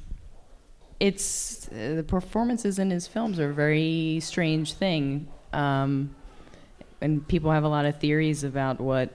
[0.99, 5.27] it's uh, the performances in his films are a very strange thing.
[5.53, 6.15] Um,
[6.99, 9.11] and people have a lot of theories about what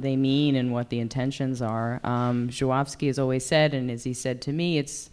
[0.00, 2.00] they mean and what the intentions are.
[2.02, 2.50] Um,
[3.06, 5.10] has always said, and as he said to me, it's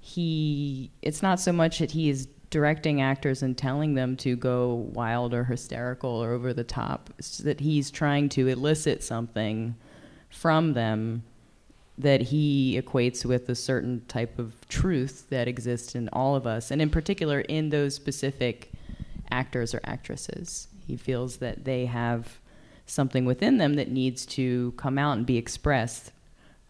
[0.00, 0.90] he.
[1.02, 5.32] It's not so much that he is directing actors and telling them to go wild
[5.32, 7.10] or hysterical or over the top.
[7.18, 9.76] It's that he's trying to elicit something
[10.28, 11.22] from them
[11.96, 16.70] that he equates with a certain type of truth that exists in all of us,
[16.70, 18.72] and in particular in those specific
[19.30, 20.68] actors or actresses.
[20.86, 22.40] He feels that they have
[22.86, 26.10] something within them that needs to come out and be expressed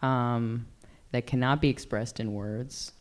[0.01, 0.67] um,
[1.11, 2.91] that cannot be expressed in words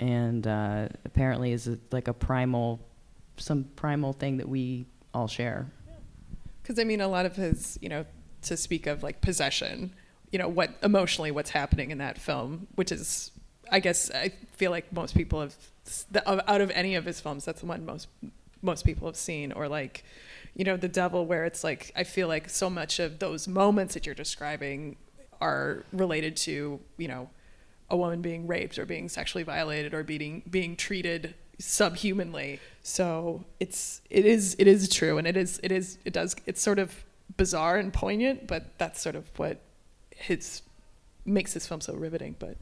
[0.00, 2.80] and uh, apparently is a, like a primal
[3.38, 5.66] some primal thing that we all share.
[6.62, 8.04] Because I mean, a lot of his, you know,
[8.42, 9.92] to speak of like possession,
[10.30, 13.30] you know, what emotionally what's happening in that film, which is,
[13.70, 15.54] I guess, I feel like most people have,
[16.10, 18.08] the, out of any of his films, that's the one most
[18.62, 20.02] most people have seen, or like,
[20.54, 23.94] you know, The Devil, where it's like I feel like so much of those moments
[23.94, 24.96] that you're describing
[25.40, 27.28] are related to, you know,
[27.88, 32.60] a woman being raped or being sexually violated or being being treated subhumanly.
[32.82, 36.60] So it's it is it is true and it is it is it does it's
[36.60, 37.04] sort of
[37.36, 39.60] bizarre and poignant, but that's sort of what
[40.10, 40.62] his
[41.24, 42.36] makes this film so riveting.
[42.38, 42.56] But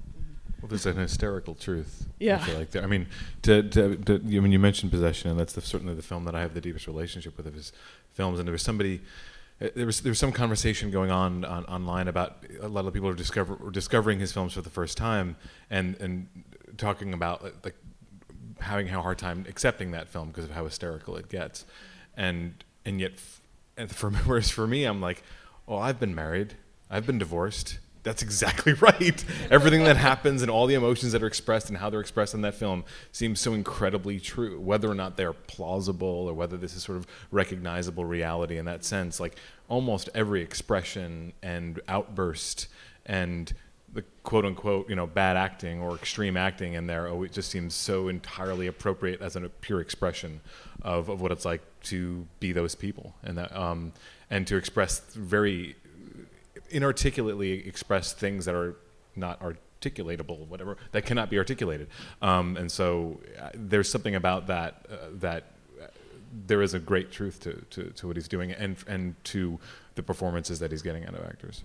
[0.61, 2.07] Well, there's an hysterical truth.
[2.19, 2.37] Yeah.
[2.37, 2.83] I feel like there.
[2.83, 3.07] I mean,
[3.43, 6.25] to, to, to you, I mean, you mentioned possession, and that's the, certainly the film
[6.25, 7.73] that I have the deepest relationship with of his
[8.13, 8.39] films.
[8.39, 9.03] And there was somebody,
[9.75, 13.09] there was there was some conversation going on, on online about a lot of people
[13.09, 15.37] are discover discovering his films for the first time,
[15.71, 16.29] and and
[16.77, 17.77] talking about uh, like
[18.61, 21.65] having a hard time accepting that film because of how hysterical it gets,
[22.17, 23.13] and and yet,
[23.77, 25.23] and for whereas for me, I'm like,
[25.69, 26.55] oh, I've been married,
[26.91, 27.79] I've been divorced.
[28.05, 29.25] That's exactly right.
[29.51, 32.43] Everything that happens and all the emotions that are expressed and how they're expressed in
[32.43, 34.61] that film seems so incredibly true.
[34.61, 38.85] Whether or not they're plausible or whether this is sort of recognizable reality in that
[38.85, 39.37] sense, like
[39.69, 42.69] almost every expression and outburst
[43.07, 43.53] and
[43.93, 47.51] the quote unquote, you know, bad acting or extreme acting in there, oh, it just
[47.51, 50.41] seems so entirely appropriate as a pure expression
[50.83, 53.93] of, of what it's like to be those people and that, um,
[54.31, 55.77] and to express very
[56.71, 58.75] inarticulately express things that are
[59.15, 61.89] not articulatable, whatever that cannot be articulated.
[62.21, 65.45] Um, and so uh, there's something about that uh, that
[66.47, 69.59] there is a great truth to, to, to what he's doing and and to
[69.95, 71.63] the performances that he's getting out of actors.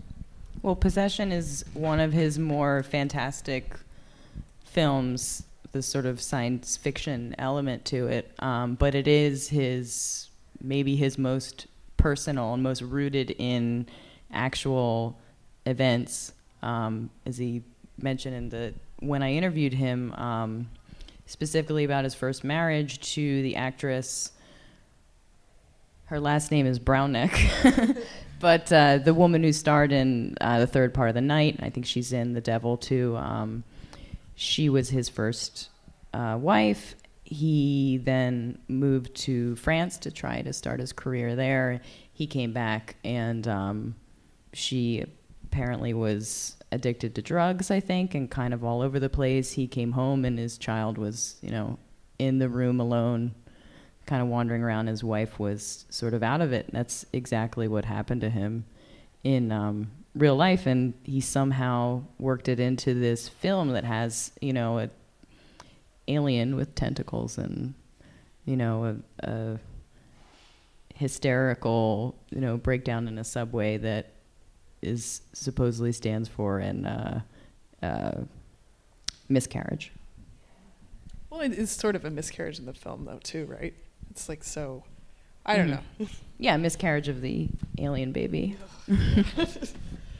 [0.62, 3.76] Well, Possession is one of his more fantastic
[4.66, 8.32] films, the sort of science fiction element to it.
[8.40, 10.30] Um, but it is his,
[10.62, 13.88] maybe his most personal and most rooted in
[14.32, 15.18] actual
[15.66, 16.34] events.
[16.62, 17.64] Um, as he
[18.02, 20.70] mentioned in the, when I interviewed him, um,
[21.26, 24.32] specifically about his first marriage to the actress.
[26.10, 27.98] Her last name is Braunek.
[28.40, 31.70] But uh, the woman who starred in uh, the third part of the night, I
[31.70, 33.18] think she's in The Devil too.
[33.18, 33.64] Um,
[34.36, 35.70] she was his first
[36.14, 36.96] uh, wife.
[37.26, 41.82] He then moved to France to try to start his career there.
[42.14, 43.96] He came back, and um,
[44.54, 45.04] she
[45.44, 49.52] apparently was addicted to drugs, I think, and kind of all over the place.
[49.52, 51.78] He came home, and his child was, you know,
[52.18, 53.36] in the room alone
[54.10, 54.88] kind of wandering around.
[54.88, 56.68] His wife was sort of out of it.
[56.74, 58.66] That's exactly what happened to him
[59.24, 64.52] in um, real life, and he somehow worked it into this film that has, you
[64.52, 64.90] know, a
[66.08, 67.76] alien with tentacles and,
[68.46, 69.60] you know, a, a
[70.96, 74.14] hysterical, you know, breakdown in a subway that
[74.82, 77.22] is supposedly stands for an uh,
[77.84, 78.22] uh,
[79.28, 79.92] miscarriage.
[81.30, 83.76] well, it is sort of a miscarriage in the film though too, right?
[84.12, 84.84] It's like so.
[85.46, 86.00] I don't Mhm.
[86.00, 86.08] know.
[86.42, 88.56] Yeah, miscarriage of the alien baby.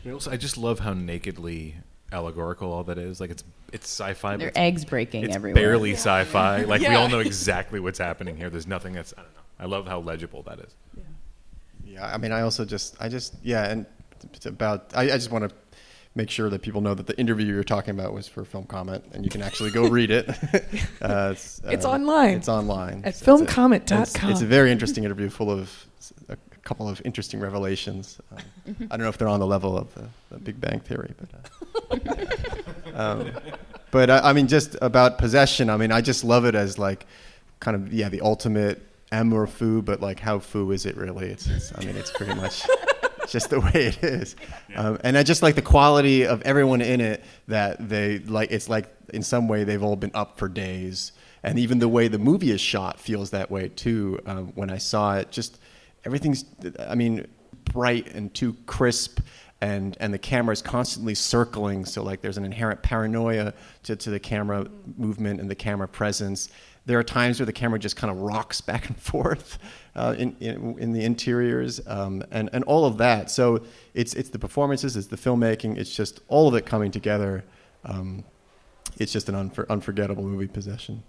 [0.04, 1.76] And also, I just love how nakedly
[2.12, 3.20] allegorical all that is.
[3.20, 4.32] Like it's it's sci-fi.
[4.34, 5.62] but There are it's- eggs breaking it's everywhere.
[5.64, 6.62] barely sci-fi.
[6.66, 6.98] Like we Yeah.
[6.98, 8.50] all know exactly what's happening here.
[8.50, 9.40] There's nothing that's I don't know.
[9.60, 10.74] I love how legible that is.
[11.86, 13.86] Yeah, I mean, I also just, I just, yeah, and
[14.34, 15.56] it's about, I, I just want to
[16.16, 19.04] make sure that people know that the interview you're talking about was for Film Comment,
[19.14, 20.28] and you can actually go read it.
[21.02, 22.38] uh, it's, It's uh, online.
[22.38, 24.02] It's online At So it's a- filmcomment.com.
[24.02, 25.86] It's, it's a very interesting interview, full of
[26.28, 28.20] a couple of interesting revelations.
[28.32, 31.14] Um, I don't know if they're on the level of the, the Big Bang Theory,
[31.20, 31.30] but.
[32.08, 33.32] Uh, um,
[33.92, 35.70] but I, I mean, just about possession.
[35.70, 37.06] I mean, I just love it as like,
[37.60, 41.28] kind of yeah, the ultimate amour fou, but like how fou is it really?
[41.30, 42.66] It's, it's I mean, it's pretty much
[43.32, 44.36] just the way it is.
[44.76, 48.52] Um, and I just like the quality of everyone in it that they like.
[48.52, 51.12] It's like in some way they've all been up for days,
[51.44, 54.20] and even the way the movie is shot feels that way too.
[54.26, 55.60] Um, when I saw it, just
[56.06, 56.46] everything's,
[56.80, 57.28] I mean,
[57.66, 59.20] bright and too crisp.
[59.62, 64.10] And, and the camera is constantly circling, so like there's an inherent paranoia to, to
[64.10, 66.48] the camera movement and the camera presence.
[66.90, 69.60] There are times where the camera just kind of rocks back and forth
[69.96, 73.30] uh, in, in, in the interiors, um, and and all of that.
[73.30, 73.62] So
[73.94, 77.44] it's it's the performances, it's the filmmaking, it's just all of it coming together.
[77.86, 78.24] Um,
[78.98, 81.04] it's just an unfor- unforgettable movie possession.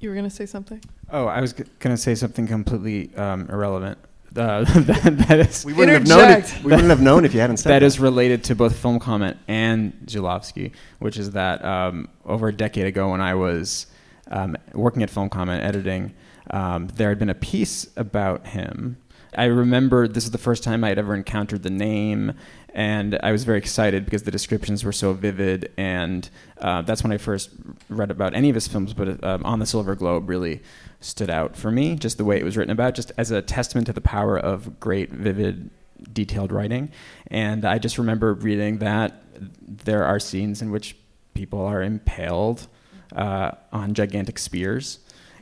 [0.00, 0.82] You were going to say something?
[1.12, 3.98] Oh, I was g- going to say something completely um, irrelevant.
[4.36, 6.38] Uh, that, that is We wouldn't have known.
[6.38, 7.78] If, we wouldn't have known if you hadn't said that.
[7.78, 12.52] that is related to both Film Comment and Zulawski, which is that um, over a
[12.52, 13.86] decade ago, when I was
[14.30, 16.14] um, working at Film Comment editing,
[16.50, 18.98] um, there had been a piece about him.
[19.36, 22.34] I remember this is the first time I had ever encountered the name,
[22.72, 27.12] and I was very excited because the descriptions were so vivid, and uh, that's when
[27.12, 27.50] I first
[27.88, 28.94] read about any of his films.
[28.94, 30.62] But um, on the Silver Globe really
[31.00, 33.86] stood out for me, just the way it was written about, just as a testament
[33.88, 35.70] to the power of great, vivid,
[36.12, 36.90] detailed writing.
[37.28, 39.22] And I just remember reading that
[39.60, 40.96] there are scenes in which
[41.34, 42.68] people are impaled
[43.14, 44.98] uh, on gigantic spears.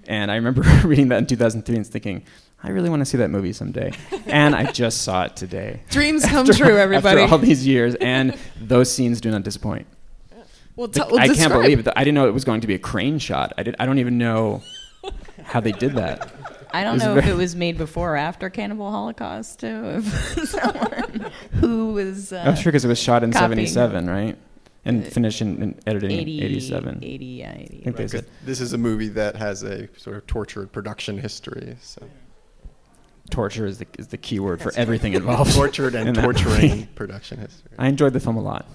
[0.06, 2.24] And I remember reading that in 2003 and thinking,
[2.62, 3.92] I really want to see that movie someday.
[4.26, 5.82] and I just saw it today.
[5.90, 7.22] Dreams come After- true, everybody.
[7.22, 9.86] After all these years, and those scenes do not disappoint.
[10.76, 11.88] well, The- well, I can't believe it.
[11.96, 13.52] I didn't know it was going to be a crane shot.
[13.58, 13.76] I did.
[13.78, 14.62] I don't even know
[15.42, 16.32] how they did that.
[16.74, 19.82] I don't It's know if it was made before or after Cannibal Holocaust too.
[19.98, 23.66] If someone who was uh, I'm sure because it was shot in copying.
[23.66, 24.38] '77, right?
[24.84, 26.98] And Uh, finished in, in editing 80, in '87.
[27.02, 27.62] 80, yeah, 80.
[27.80, 31.18] I think they said This is a movie that has a sort of tortured production
[31.18, 31.76] history.
[31.80, 32.02] So
[33.30, 35.52] torture is the is the key word for everything involved.
[35.54, 37.70] tortured and that torturing production history.
[37.78, 38.66] I enjoyed the film a lot,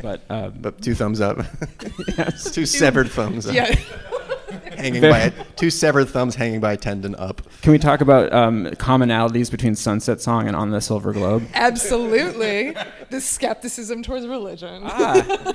[0.00, 1.38] but um, But two thumbs up.
[2.18, 2.50] yes.
[2.50, 3.54] two severed thumbs up.
[3.54, 3.74] Yeah.
[4.82, 7.40] Hanging Very- by a, two severed thumbs hanging by a tendon up.
[7.62, 11.46] Can we talk about um, commonalities between Sunset Song and On the Silver Globe?
[11.54, 12.74] Absolutely.
[13.10, 14.82] the skepticism towards religion.
[14.84, 15.52] Ah,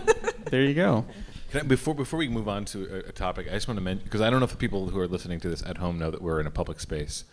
[0.49, 1.05] there you go.
[1.51, 3.81] Can I, before before we move on to a, a topic, I just want to
[3.83, 5.97] mention because I don't know if the people who are listening to this at home
[5.97, 7.23] know that we're in a public space,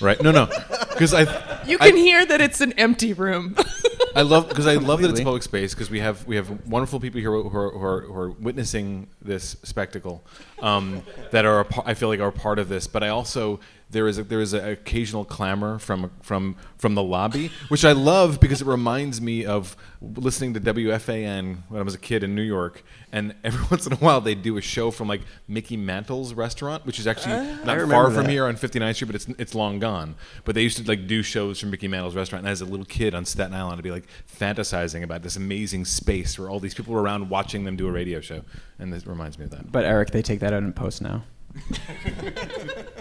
[0.00, 0.20] right?
[0.22, 0.46] No, no,
[0.92, 1.22] because I
[1.66, 3.56] You I- can hear that it's an empty room.
[4.14, 5.24] I love because I love that it's Completely.
[5.24, 8.14] public space because we have we have wonderful people here who are, who are, who
[8.14, 10.24] are witnessing this spectacle
[10.60, 12.86] um, that are a I feel like are a part of this.
[12.86, 17.02] But I also there is a, there is an occasional clamor from from from the
[17.02, 21.94] lobby, which I love because it reminds me of listening to WFAN when I was
[21.94, 24.90] a kid in New York, and every once in a while they do a show
[24.90, 28.30] from like Mickey Mantle's restaurant, which is actually ah, not far from that.
[28.30, 30.14] here on 59th Street, but it's it's long gone.
[30.44, 32.86] But they used to like do shows from Mickey Mantle's restaurant, and as a little
[32.86, 34.06] kid on Staten Island, I'd be like
[34.38, 37.92] fantasizing about this amazing space where all these people were around watching them do a
[37.92, 38.42] radio show,
[38.78, 39.72] and this reminds me of that.
[39.72, 41.24] But Eric, they take that out in post now.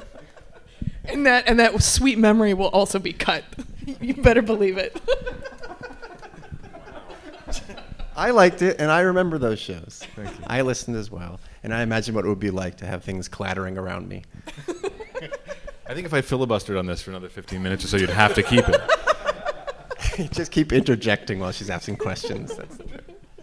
[1.12, 3.44] and that and that sweet memory will also be cut.
[4.02, 5.00] you better believe it.
[8.16, 10.04] I liked it, and I remember those shows.
[10.46, 13.30] I listened as well, and I imagine what it would be like to have things
[13.30, 14.24] clattering around me.
[15.88, 18.34] I think if I filibustered on this for another 15 minutes or so, you'd have
[18.36, 20.32] to keep it.
[20.32, 22.58] Just keep interjecting while she's asking questions.
[22.58, 22.78] That's.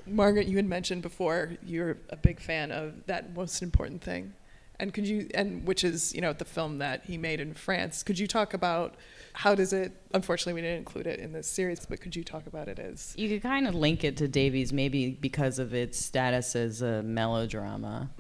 [0.07, 4.35] Margaret, you had mentioned before you're a big fan of that most important thing.
[4.79, 8.03] And could you and which is, you know, the film that he made in France.
[8.03, 8.95] Could you talk about
[9.33, 12.47] how does it unfortunately we didn't include it in this series, but could you talk
[12.47, 15.99] about it as You could kind of link it to Davies maybe because of its
[15.99, 18.11] status as a melodrama.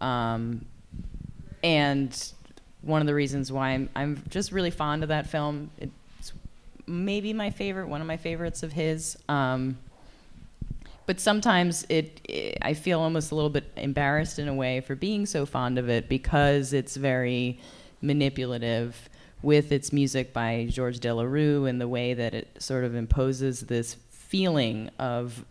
[0.00, 0.66] Um,
[1.62, 2.32] and
[2.82, 6.32] one of the reasons why I'm, I'm just really fond of that film, it's
[6.86, 9.16] maybe my favorite, one of my favorites of his.
[9.28, 9.78] Um,
[11.06, 14.94] but sometimes it, it, I feel almost a little bit embarrassed in a way for
[14.94, 17.58] being so fond of it because it's very
[18.00, 19.08] manipulative
[19.42, 23.96] with its music by Georges Delerue and the way that it sort of imposes this
[24.10, 25.44] feeling of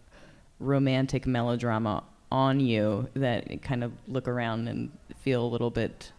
[0.59, 6.11] romantic melodrama on you that kind of look around and feel a little bit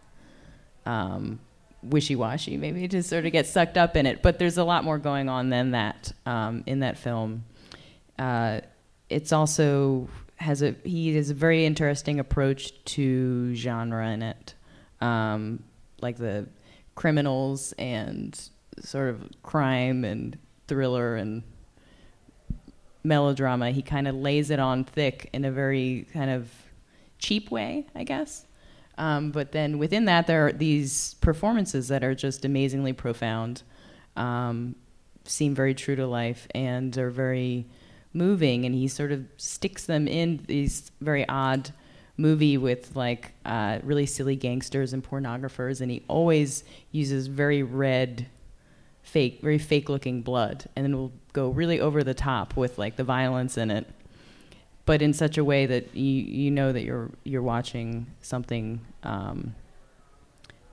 [0.85, 1.39] um,
[1.81, 4.21] wishy-washy maybe to sort of get sucked up in it.
[4.21, 7.43] But there's a lot more going on than that um, in that film.
[8.19, 8.61] Uh,
[9.09, 14.53] it's also has a he has a very interesting approach to genre in it.
[15.01, 15.63] Um,
[16.01, 16.47] like the
[16.95, 18.49] criminals and
[18.79, 20.37] sort of crime and
[20.67, 21.43] thriller and
[23.03, 23.71] melodrama.
[23.71, 26.49] He kind of lays it on thick in a very kind of
[27.19, 28.45] cheap way i guess.
[28.97, 33.63] Um, but then within that there are these performances that are just amazingly profound
[34.15, 34.75] um,
[35.25, 37.65] seem very true to life and are very
[38.13, 41.71] moving and he sort of sticks them in these very odd
[42.17, 48.27] movie with like uh, really silly gangsters and pornographers, and he always uses very red,
[49.01, 52.95] fake, very fake looking blood, and then will go really over the top with like
[52.95, 53.87] the violence in it,
[54.85, 59.55] but in such a way that you you know that you're you're watching something um,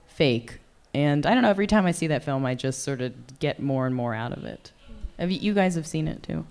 [0.07, 0.59] fake.
[0.93, 1.49] And I don't know.
[1.49, 4.33] Every time I see that film, I just sort of get more and more out
[4.33, 4.73] of it.
[5.17, 6.45] Have you, you guys have seen it too?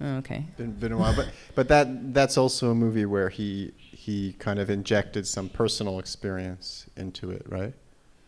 [0.00, 0.44] Oh, okay.
[0.56, 4.58] Been, been a while, but but that that's also a movie where he he kind
[4.58, 7.74] of injected some personal experience into it, right?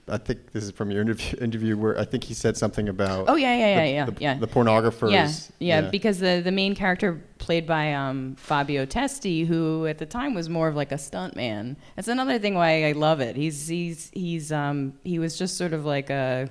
[0.09, 3.25] I think this is from your interview, interview where I think he said something about
[3.29, 4.35] Oh yeah, yeah, yeah, the, yeah, the, yeah.
[4.39, 5.11] the pornographers.
[5.11, 10.07] Yeah, yeah, because the the main character played by um, Fabio Testi, who at the
[10.07, 11.77] time was more of like a stunt man.
[11.97, 13.35] That's another thing why I love it.
[13.35, 16.49] He's he's he's um, he was just sort of like a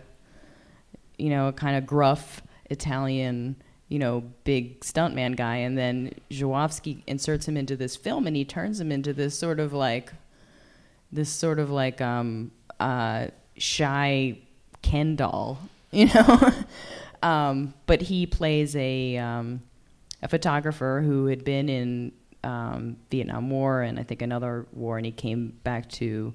[1.17, 3.55] you know a kind of gruff Italian
[3.87, 8.45] you know big stuntman guy, and then Zulawski inserts him into this film, and he
[8.45, 10.11] turns him into this sort of like
[11.11, 13.27] this sort of like um, uh,
[13.57, 14.37] shy
[14.81, 15.59] Ken doll,
[15.91, 16.51] you know.
[17.23, 19.61] um, but he plays a um,
[20.21, 22.11] a photographer who had been in
[22.43, 26.33] um, Vietnam War and I think another war, and he came back to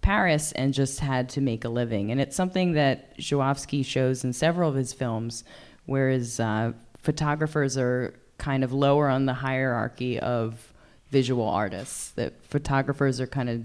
[0.00, 2.10] Paris and just had to make a living.
[2.10, 5.44] And it's something that Zulawski shows in several of his films,
[5.86, 10.72] whereas uh, photographers are kind of lower on the hierarchy of
[11.10, 12.10] visual artists.
[12.12, 13.62] That photographers are kind of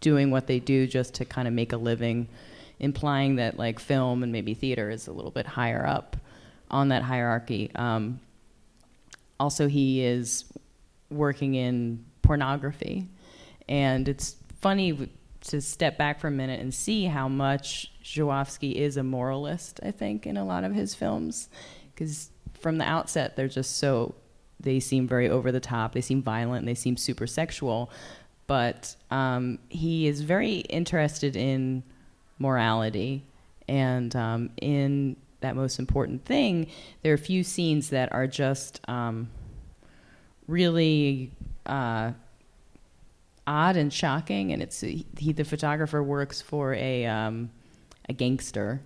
[0.00, 2.28] doing what they do just to kind of make a living,
[2.78, 6.16] implying that like film and maybe theater is a little bit higher up
[6.70, 7.70] on that hierarchy.
[7.74, 8.20] Um,
[9.40, 10.44] also, he is
[11.10, 13.08] working in pornography,
[13.68, 18.96] and it's funny to step back for a minute and see how much Zulawski is
[18.96, 19.80] a moralist.
[19.82, 21.48] I think in a lot of his films,
[21.94, 22.30] because
[22.60, 24.14] from the outset they're just so
[24.60, 25.92] they seem very over the top.
[25.92, 26.66] They seem violent.
[26.66, 27.90] They seem super sexual
[28.46, 31.82] but um, he is very interested in
[32.38, 33.24] morality
[33.68, 36.66] and um, in that most important thing
[37.02, 39.28] there are a few scenes that are just um,
[40.46, 41.30] really
[41.66, 42.12] uh,
[43.46, 47.50] odd and shocking and it's he, the photographer works for a um,
[48.08, 48.80] a gangster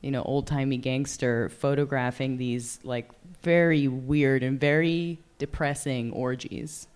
[0.00, 3.10] you know old-timey gangster photographing these like
[3.42, 6.86] very weird and very depressing orgies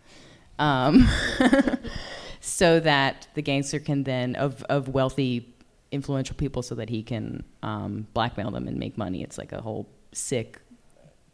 [0.59, 1.09] um,
[2.41, 5.55] so that the gangster can then of of wealthy,
[5.91, 9.23] influential people, so that he can um, blackmail them and make money.
[9.23, 10.61] It's like a whole sick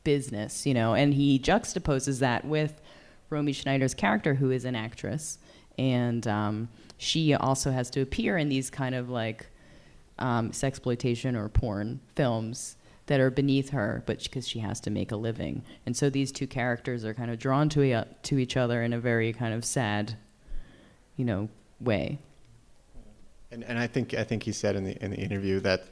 [0.05, 0.95] business, you know.
[0.95, 2.81] And he juxtaposes that with
[3.31, 5.39] Romy Schneider's character, who is an actress,
[5.79, 6.69] and um,
[6.99, 9.47] she also has to appear in these kind of like
[10.19, 15.13] um, sexploitation or porn films that are beneath her, but because she has to make
[15.13, 15.63] a living.
[15.85, 18.93] And so these two characters are kind of drawn to, e- to each other in
[18.93, 20.17] a very kind of sad,
[21.17, 21.49] you know,
[21.81, 22.19] way.
[23.51, 25.85] And, and I think I think he said in the in the interview that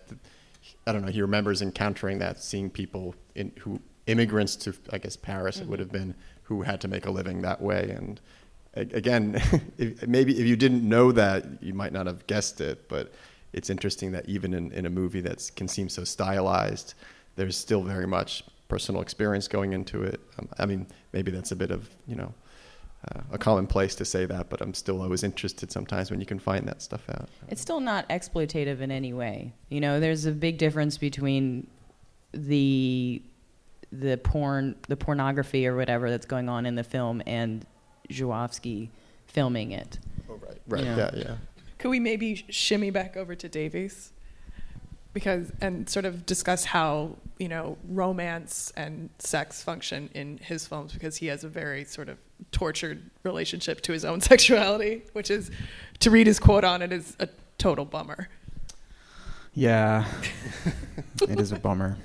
[0.85, 5.16] I don't know he remembers encountering that seeing people in, who immigrants to I guess
[5.16, 8.20] Paris it would have been who had to make a living that way and
[8.75, 9.41] again
[9.79, 13.12] if, maybe if you didn't know that you might not have guessed it but
[13.53, 16.95] it's interesting that even in, in a movie that can seem so stylized
[17.37, 21.57] there's still very much personal experience going into it um, I mean maybe that's a
[21.57, 22.35] bit of you know
[23.11, 26.39] uh, a commonplace to say that, but I'm still always interested sometimes when you can
[26.39, 27.29] find that stuff out.
[27.49, 29.53] It's still not exploitative in any way.
[29.71, 31.67] You know, there's a big difference between
[32.33, 33.23] the
[33.91, 37.67] the porn, the pornography or whatever that's going on in the film, and
[38.09, 38.89] Zulawski
[39.27, 39.99] filming it.
[40.31, 40.97] Oh, right, right, know.
[40.97, 41.35] yeah, yeah.
[41.83, 44.12] Could we maybe shimmy back over to Davies?
[45.12, 50.93] Because and sort of discuss how you know romance and sex function in his films
[50.93, 52.18] because he has a very sort of
[52.53, 55.51] tortured relationship to his own sexuality, which is
[55.99, 57.28] to read his quote on it is a
[57.59, 58.28] total bummer.
[59.53, 60.07] Yeah,
[61.20, 61.99] it is a bummer.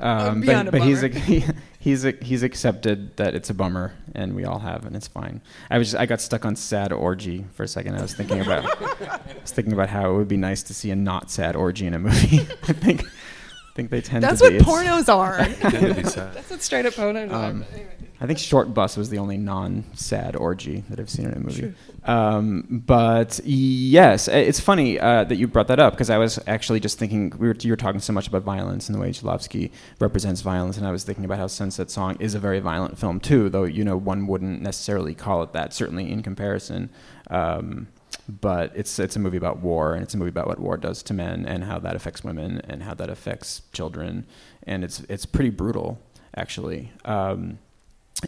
[0.00, 1.00] Um, but but he's
[1.80, 5.40] he's he's accepted that it's a bummer, and we all have, and it's fine.
[5.70, 7.96] I was just, I got stuck on sad orgy for a second.
[7.96, 8.64] I was thinking about
[9.02, 11.86] I was thinking about how it would be nice to see a not sad orgy
[11.86, 12.40] in a movie.
[12.68, 14.88] I think I think they tend That's to That's what be.
[14.88, 15.38] Pornos are.
[15.70, 16.34] Tend to be sad.
[16.34, 17.64] That's what straight up pornos Um, are.
[17.64, 17.94] But anyway.
[18.20, 21.72] I think Shortbus was the only non-sad orgy that I've seen in a movie.
[22.04, 26.80] Um, but yes, it's funny uh, that you brought that up because I was actually
[26.80, 29.70] just thinking we were you were talking so much about violence and the way Zulawski
[30.00, 33.20] represents violence, and I was thinking about how Sunset Song is a very violent film
[33.20, 36.90] too, though you know one wouldn't necessarily call it that, certainly in comparison.
[37.30, 37.86] Um,
[38.28, 41.04] but it's it's a movie about war, and it's a movie about what war does
[41.04, 44.26] to men and how that affects women and how that affects children,
[44.64, 46.00] and it's it's pretty brutal
[46.34, 46.92] actually.
[47.04, 47.58] Um,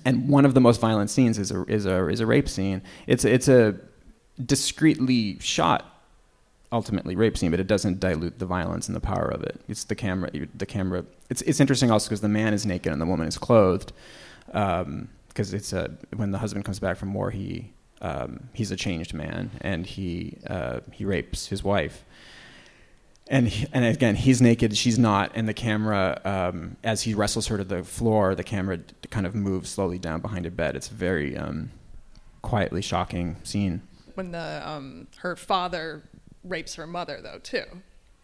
[0.04, 2.82] and one of the most violent scenes is a is a is a rape scene.
[3.06, 3.76] It's it's a
[4.44, 5.90] discreetly shot
[6.72, 9.60] ultimately rape scene, but it doesn't dilute the violence and the power of it.
[9.68, 10.30] It's the camera.
[10.54, 11.04] The camera.
[11.28, 13.92] It's it's interesting also because the man is naked and the woman is clothed.
[14.46, 18.76] Because um, it's a when the husband comes back from war, he um, he's a
[18.76, 22.04] changed man and he uh, he rapes his wife.
[23.30, 27.46] And he, and again, he's naked, she's not, and the camera, um, as he wrestles
[27.46, 30.74] her to the floor, the camera kind of moves slowly down behind a bed.
[30.74, 31.70] It's a very um,
[32.42, 33.82] quietly shocking scene.
[34.14, 36.02] When the um, her father
[36.42, 37.64] rapes her mother, though, too,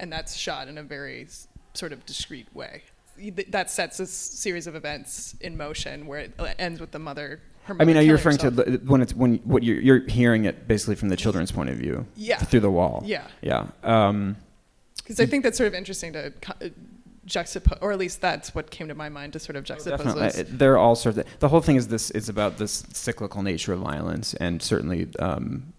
[0.00, 1.28] and that's shot in a very
[1.74, 2.82] sort of discreet way.
[3.48, 7.40] That sets a series of events in motion where it uh, ends with the mother.
[7.68, 8.57] I mean, are you referring herself.
[8.57, 11.76] to when it's when what you're, you're hearing it basically from the children's point of
[11.76, 12.07] view?
[12.16, 12.38] Yeah.
[12.38, 13.02] Through the wall.
[13.07, 13.26] Yeah.
[13.40, 13.68] Yeah.
[13.82, 14.36] Um,
[15.07, 16.68] Because I think that's sort of interesting to uh,
[17.28, 20.22] juxtapose, or at least that's what came to my mind to sort of juxtapose Definitely,
[20.22, 20.38] those.
[20.38, 21.18] It- there are all sorts.
[21.18, 25.07] Of, the whole thing is this is about this cyclical nature of violence, and certainly
[25.20, 25.72] um,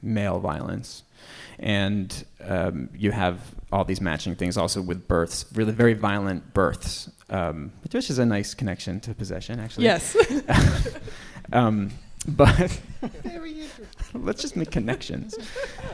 [0.00, 1.02] male violence,
[1.58, 3.40] and um, you have
[3.72, 8.26] all these matching things also with births, really very violent births, um, which is a
[8.26, 9.86] nice connection to possession, actually.
[9.86, 10.16] Yes.
[12.26, 12.80] But
[14.14, 15.36] let's just make connections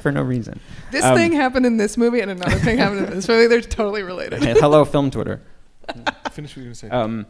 [0.00, 0.60] for no reason.
[0.92, 3.46] this Um, thing happened in this movie and another thing happened in this movie.
[3.46, 4.42] They're totally related.
[4.42, 5.40] Hey, hello, film Twitter.
[6.30, 6.90] Finish what you were going to say.
[6.90, 7.26] Um,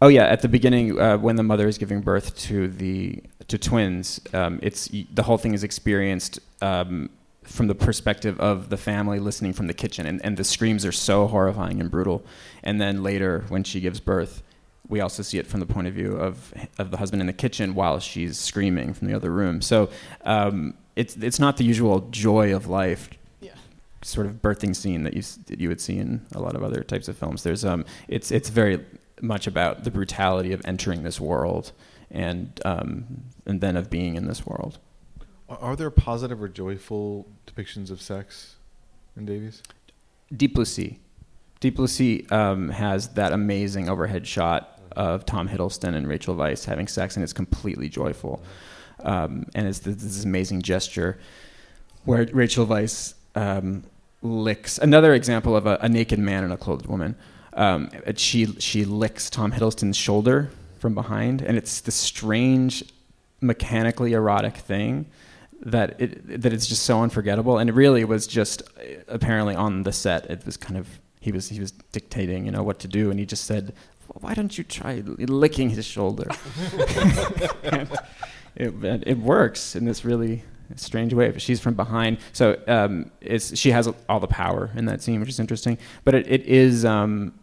[0.00, 3.58] oh yeah, at the beginning, uh, when the mother is giving birth to the to
[3.58, 7.10] twins, um, it's the whole thing is experienced um,
[7.42, 10.92] from the perspective of the family listening from the kitchen, and, and the screams are
[10.92, 12.24] so horrifying and brutal.
[12.62, 14.42] And then later, when she gives birth,
[14.88, 17.32] we also see it from the point of view of of the husband in the
[17.32, 19.60] kitchen while she's screaming from the other room.
[19.62, 19.90] So
[20.24, 23.10] um, it's it's not the usual joy of life
[23.40, 23.52] Yeah.
[24.02, 26.82] sort of birthing scene that you that you would see in a lot of other
[26.82, 27.42] types of films.
[27.42, 28.84] There's um, it's it's very
[29.22, 31.72] much about the brutality of entering this world,
[32.10, 34.78] and um, and then of being in this world.
[35.48, 38.56] Are- Are there positive or joyful depictions of sex
[39.16, 39.62] in Davies?
[40.36, 40.98] Deep Blue Sea,
[41.60, 46.64] Deep Blue Sea um, has that amazing overhead shot of Tom Hiddleston and Rachel Weisz
[46.64, 48.42] having sex, and it's completely joyful,
[49.04, 51.18] um, and it's this, this amazing gesture
[52.04, 53.84] where Rachel Weisz um,
[54.22, 57.14] licks another example of a, a naked man and a clothed woman.
[57.52, 62.84] Um, she she licks Tom Hiddleston's shoulder from behind, and it's this strange,
[63.40, 65.06] mechanically erotic thing
[65.62, 67.58] that it that it's just so unforgettable.
[67.58, 68.62] And it really was just
[69.08, 70.30] apparently on the set.
[70.30, 70.86] It was kind of
[71.20, 73.74] he was he was dictating, you know, what to do, and he just said,
[74.20, 76.28] "Why don't you try licking his shoulder?"
[78.58, 78.72] It,
[79.06, 80.42] it works in this really
[80.76, 81.30] strange way.
[81.30, 85.20] But she's from behind, so um, it's she has all the power in that scene,
[85.20, 85.76] which is interesting.
[86.04, 87.34] But it, it is um,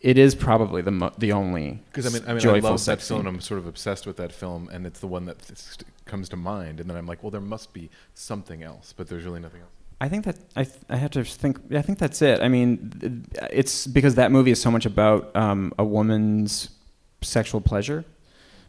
[0.00, 3.02] it is probably the mo- the only Because I mean, I mean, I love that
[3.02, 3.26] film.
[3.26, 6.36] I'm sort of obsessed with that film, and it's the one that th- comes to
[6.36, 6.80] mind.
[6.80, 9.70] And then I'm like, well, there must be something else, but there's really nothing else.
[10.00, 11.58] I think that I th- I have to think.
[11.72, 12.40] I think that's it.
[12.40, 16.70] I mean, it's because that movie is so much about um, a woman's
[17.22, 18.04] sexual pleasure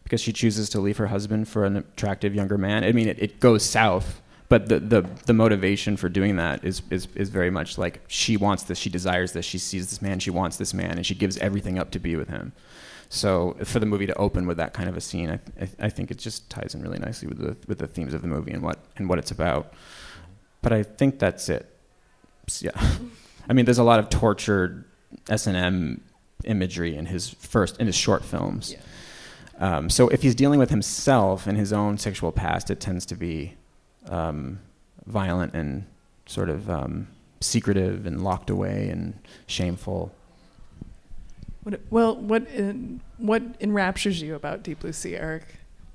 [0.03, 2.83] because she chooses to leave her husband for an attractive younger man.
[2.83, 6.83] I mean, it, it goes south, but the, the the motivation for doing that is,
[6.91, 10.19] is is very much like she wants this, she desires this, she sees this man,
[10.19, 12.53] she wants this man, and she gives everything up to be with him.
[13.09, 15.89] So for the movie to open with that kind of a scene, I, I, I
[15.89, 18.51] think it just ties in really nicely with the with the themes of the movie
[18.51, 19.73] and what and what it's about.
[20.65, 21.71] But I think that's it.
[22.59, 22.71] Yeah,
[23.47, 24.83] I mean, there's a lot of tortured
[25.29, 26.01] S and M
[26.43, 28.73] imagery in his first in his short films.
[28.73, 29.77] Yeah.
[29.77, 33.15] Um, so if he's dealing with himself and his own sexual past, it tends to
[33.15, 33.53] be
[34.09, 34.57] um,
[35.05, 35.85] violent and
[36.25, 37.09] sort of um,
[37.41, 39.13] secretive and locked away and
[39.45, 40.15] shameful.
[41.61, 45.43] What, well, what in, what enraptures you about Deep Blue Sea, Eric?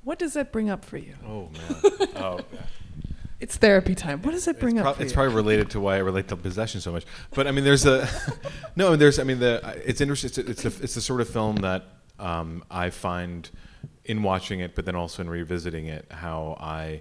[0.04, 1.16] What does that bring up for you?
[1.26, 2.08] Oh man.
[2.16, 2.40] oh.
[3.40, 4.20] It's therapy time.
[4.22, 6.80] What does it bring it's up it's probably related to why I relate to possession
[6.82, 7.04] so much.
[7.30, 8.08] But I mean, there's a
[8.76, 8.96] no.
[8.96, 10.44] There's I mean, the it's interesting.
[10.46, 11.86] It's it's, a, it's the sort of film that
[12.18, 13.48] um, I find
[14.04, 17.00] in watching it, but then also in revisiting it, how I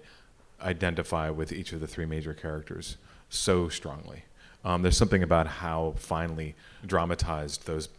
[0.61, 2.97] identify with each of the three major characters
[3.29, 4.23] so strongly.
[4.63, 7.89] Um, there's something about how finely dramatized those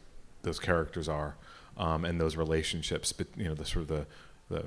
[0.42, 1.36] those characters are,
[1.76, 3.12] um, and those relationships.
[3.12, 4.06] But you know, the sort of the
[4.48, 4.64] the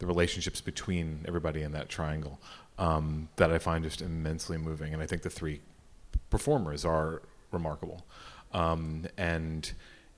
[0.00, 2.40] the relationships between everybody in that triangle
[2.80, 4.92] um, that I find just immensely moving.
[4.92, 5.60] And I think the three
[6.30, 7.22] performers are
[7.52, 8.04] remarkable.
[8.52, 9.70] Um, and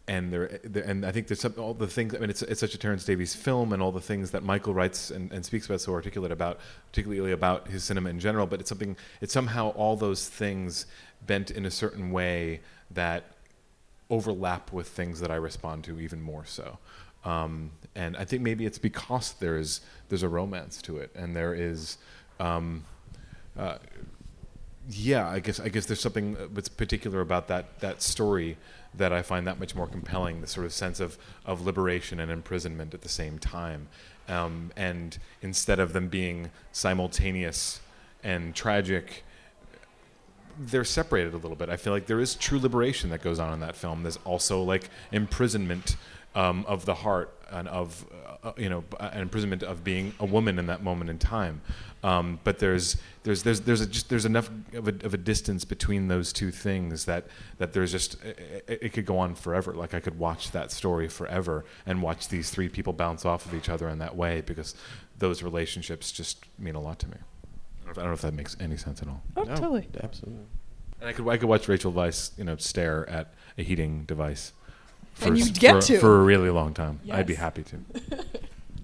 [0.08, 2.14] and there and I think there's some, all the things.
[2.14, 4.74] I mean, it's it's such a Terence Davies film, and all the things that Michael
[4.74, 6.58] writes and, and speaks about so articulate about,
[6.90, 8.46] particularly about his cinema in general.
[8.46, 8.96] But it's something.
[9.20, 10.86] It's somehow all those things
[11.26, 12.60] bent in a certain way
[12.90, 13.24] that
[14.10, 16.78] overlap with things that I respond to even more so.
[17.24, 21.54] Um, and I think maybe it's because there's there's a romance to it, and there
[21.54, 21.98] is,
[22.42, 22.84] um,
[23.56, 23.78] uh,
[24.90, 28.56] yeah, I guess I guess there's something that's particular about that that story
[28.94, 30.40] that I find that much more compelling.
[30.40, 33.88] The sort of sense of of liberation and imprisonment at the same time,
[34.28, 37.80] um, and instead of them being simultaneous
[38.24, 39.24] and tragic
[40.58, 41.70] they're separated a little bit.
[41.70, 44.02] I feel like there is true liberation that goes on in that film.
[44.02, 45.96] There's also like imprisonment
[46.34, 50.24] um, of the heart and of uh, uh you know an imprisonment of being a
[50.26, 51.60] woman in that moment in time.
[52.04, 55.64] Um, but there's there's there's there's a, just there's enough of a, of a distance
[55.64, 57.26] between those two things that
[57.58, 59.72] that there's just it, it could go on forever.
[59.72, 63.54] Like I could watch that story forever and watch these three people bounce off of
[63.54, 64.74] each other in that way because
[65.18, 67.16] those relationships just mean a lot to me.
[67.88, 69.22] I don't know if that makes any sense at all.
[69.36, 69.88] Oh, No, totally.
[70.02, 70.44] Absolutely.
[71.00, 74.52] And I could I could watch Rachel Weisz, you know, stare at a heating device.
[75.14, 75.98] For, And you'd get for, to.
[76.00, 76.98] for a really long time.
[77.10, 77.78] I'd be happy to.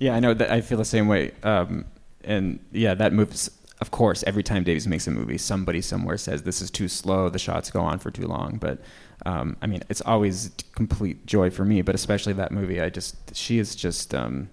[0.01, 1.33] Yeah, I know that I feel the same way.
[1.43, 1.85] Um,
[2.29, 3.51] and yeah, that moves.
[3.81, 7.29] Of course, every time Davies makes a movie, somebody somewhere says this is too slow.
[7.29, 8.59] The shots go on for too long.
[8.59, 8.81] But
[9.25, 11.83] um, I mean, it's always complete joy for me.
[11.83, 14.15] But especially that movie, I just she is just.
[14.15, 14.51] Um,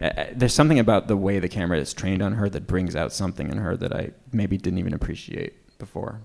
[0.00, 3.12] uh, there's something about the way the camera is trained on her that brings out
[3.12, 6.22] something in her that I maybe didn't even appreciate before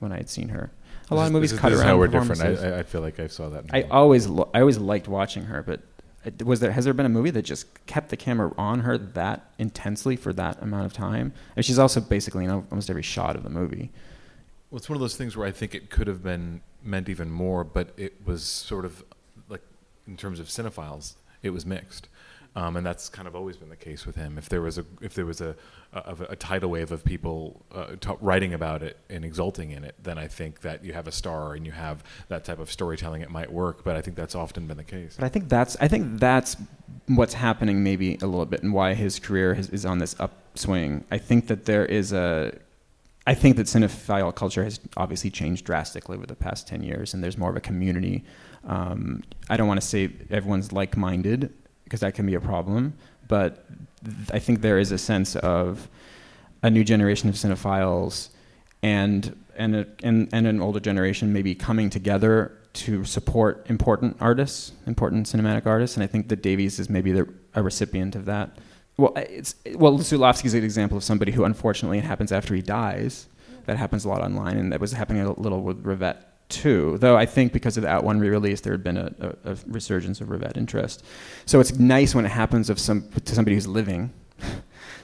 [0.00, 0.72] when I had seen her.
[1.10, 2.40] A lot This of movies this is, cut this is around how we're different.
[2.40, 3.66] I, I, I feel like I saw that.
[3.72, 5.80] I always lo- I always liked watching her, but
[6.24, 8.96] Uh, was there has there been a movie that just kept the camera on her
[8.96, 11.32] that intensely for that amount of time?
[11.56, 13.90] And she's also basically in almost every shot of the movie.
[14.70, 17.30] Well, it's one of those things where I think it could have been meant even
[17.30, 19.04] more, but it was sort of
[19.48, 19.60] like,
[20.06, 22.08] in terms of cinephiles, it was mixed,
[22.54, 24.36] um, and that's kind of always been the case with him.
[24.36, 25.56] If there was a if there was a
[25.92, 29.94] a, a tidal wave of people uh, ta- writing about it and exulting in it,
[30.02, 33.22] then I think that you have a star and you have that type of storytelling.
[33.22, 35.16] It might work, but I think that's often been the case.
[35.18, 36.56] But I think that's I think that's
[37.08, 41.04] what's happening maybe a little bit and why his career is, is on this upswing.
[41.10, 42.52] I think that there is a
[43.26, 47.22] I think that cinephile culture has obviously changed drastically over the past 10 years, and
[47.22, 48.24] there's more of a community.
[48.64, 51.52] Um, I don't want to say everyone's like minded,
[51.92, 52.94] because that can be a problem,
[53.28, 53.66] but
[54.02, 55.90] th- I think there is a sense of
[56.62, 58.30] a new generation of cinephiles
[58.82, 64.72] and, and, a, and, and an older generation maybe coming together to support important artists,
[64.86, 68.56] important cinematic artists, and I think that Davies is maybe the, a recipient of that.
[68.96, 72.62] Well, it's well, Zulawski is an example of somebody who, unfortunately, it happens after he
[72.62, 73.26] dies.
[73.66, 77.26] That happens a lot online, and that was happening a little with Rivette Though I
[77.26, 80.56] think because of that one re-release, there had been a, a, a resurgence of Rivette
[80.56, 81.02] interest.
[81.46, 84.12] So it's nice when it happens of some to somebody who's living.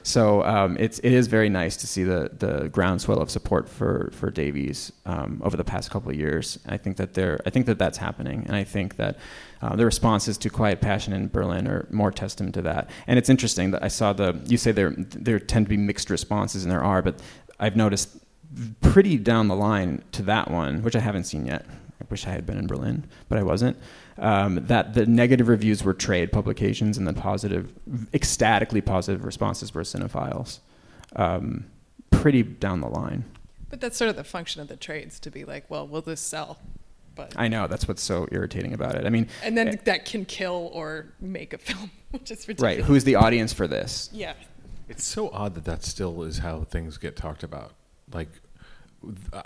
[0.03, 4.11] So um, it's it is very nice to see the the groundswell of support for
[4.13, 6.57] for Davies um, over the past couple of years.
[6.67, 9.17] I think that I think that that's happening, and I think that
[9.61, 12.89] uh, the responses to Quiet Passion in Berlin are more testament to that.
[13.07, 16.09] And it's interesting that I saw the you say there there tend to be mixed
[16.09, 17.21] responses, and there are, but
[17.59, 18.17] I've noticed
[18.81, 21.65] pretty down the line to that one, which I haven't seen yet.
[22.01, 23.77] I wish I had been in Berlin, but I wasn't.
[24.17, 27.71] Um, that the negative reviews were trade publications, and the positive,
[28.13, 30.59] ecstatically positive responses were cinephiles.
[31.15, 31.65] Um,
[32.11, 33.25] pretty down the line.
[33.69, 36.21] But that's sort of the function of the trades to be like, well, will this
[36.21, 36.57] sell?
[37.15, 39.05] But I know that's what's so irritating about it.
[39.05, 42.77] I mean, and then eh, that can kill or make a film, which is ridiculous.
[42.77, 42.85] right?
[42.85, 44.09] Who's the audience for this?
[44.13, 44.33] Yeah.
[44.87, 47.73] It's so odd that that still is how things get talked about.
[48.11, 48.29] Like
[49.33, 49.43] uh,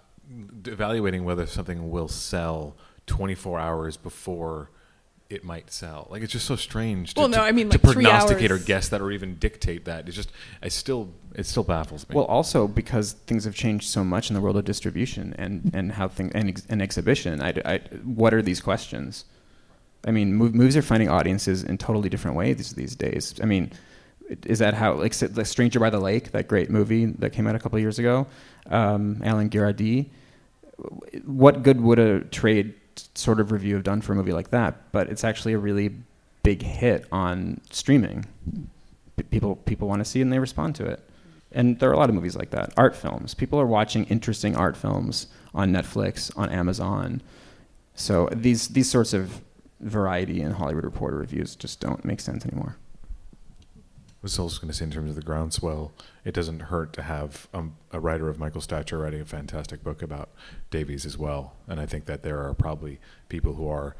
[0.65, 2.75] evaluating whether something will sell
[3.07, 4.69] 24 hours before
[5.29, 6.07] it might sell.
[6.11, 7.13] Like it's just so strange.
[7.15, 9.35] To, Well, no, to- I mean, to like, three prognosticate or guess that or even
[9.35, 10.07] dictate that.
[10.07, 12.15] It's just, I still, it still baffles me.
[12.15, 15.91] Well, also because things have changed so much in the world of distribution and, and
[15.93, 17.41] how things and, ex- and exhibition.
[17.41, 19.25] I, I, what are these questions?
[20.05, 23.33] I mean, mov- movies are finding audiences in totally different ways these days.
[23.41, 23.71] I mean,
[24.45, 27.55] is that how like the Stranger by the Lake, that great movie that came out
[27.55, 28.27] a couple years ago,
[28.67, 30.09] um, Alain Guiraudie?
[31.25, 32.73] What good would a trade
[33.15, 34.91] sort of review have done for a movie like that?
[34.91, 35.91] But it's actually a really
[36.41, 38.25] big hit on streaming.
[39.15, 41.01] P- people people want to see it and they respond to it.
[41.51, 42.73] And there are a lot of movies like that.
[42.77, 43.33] Art films.
[43.35, 47.21] People are watching interesting art films on Netflix, on Amazon.
[47.93, 49.41] So these these sorts of
[49.79, 52.77] variety and Hollywood Reporter reviews just don't make sense anymore.
[54.23, 55.91] Was also going to say, in terms of the groundswell,
[56.23, 60.01] it doesn't hurt to have um, a writer of Michael stature writing a fantastic book
[60.01, 60.29] about
[60.71, 61.55] Davies as well.
[61.67, 63.97] And I think that there are probably people who are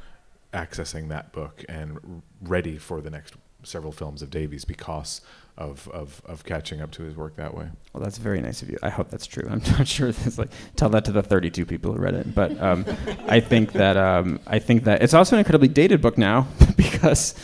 [0.53, 5.21] accessing that book and ready for the next several films of Davies because
[5.57, 7.69] of, of, of catching up to his work that way.
[7.91, 8.77] Well, that's very nice of you.
[8.81, 9.47] I hope that's true.
[9.51, 10.07] I'm not sure.
[10.07, 12.33] It's like tell that to the 32 people who read it.
[12.33, 12.85] But um,
[13.27, 16.47] I think that um, I think that it's also an incredibly dated book now
[16.77, 17.35] because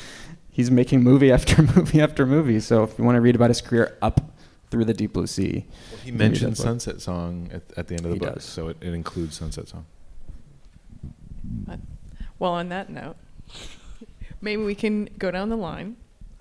[0.60, 2.60] he's making movie after movie after movie.
[2.60, 4.20] So if you want to read about his career up
[4.70, 8.06] through the deep blue sea, Well, he Maybe mentioned Sunset Song at, at the end
[8.06, 8.44] of the He book, does.
[8.44, 9.86] so it, it includes Sunset Song.
[12.38, 13.16] Well, on that note,
[14.42, 15.96] maybe we can go down the line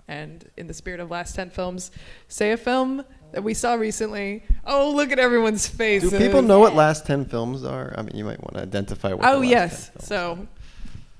[0.07, 1.91] and, in the spirit of last 10 films,
[2.29, 4.43] say a film that we saw recently.
[4.65, 6.03] Oh, look at everyone's face.
[6.09, 7.95] Do people know what last ten films are?
[7.97, 9.27] I mean, you might want to identify what.
[9.27, 9.85] Oh, the Oh, last yes.
[9.87, 10.49] 10 films So,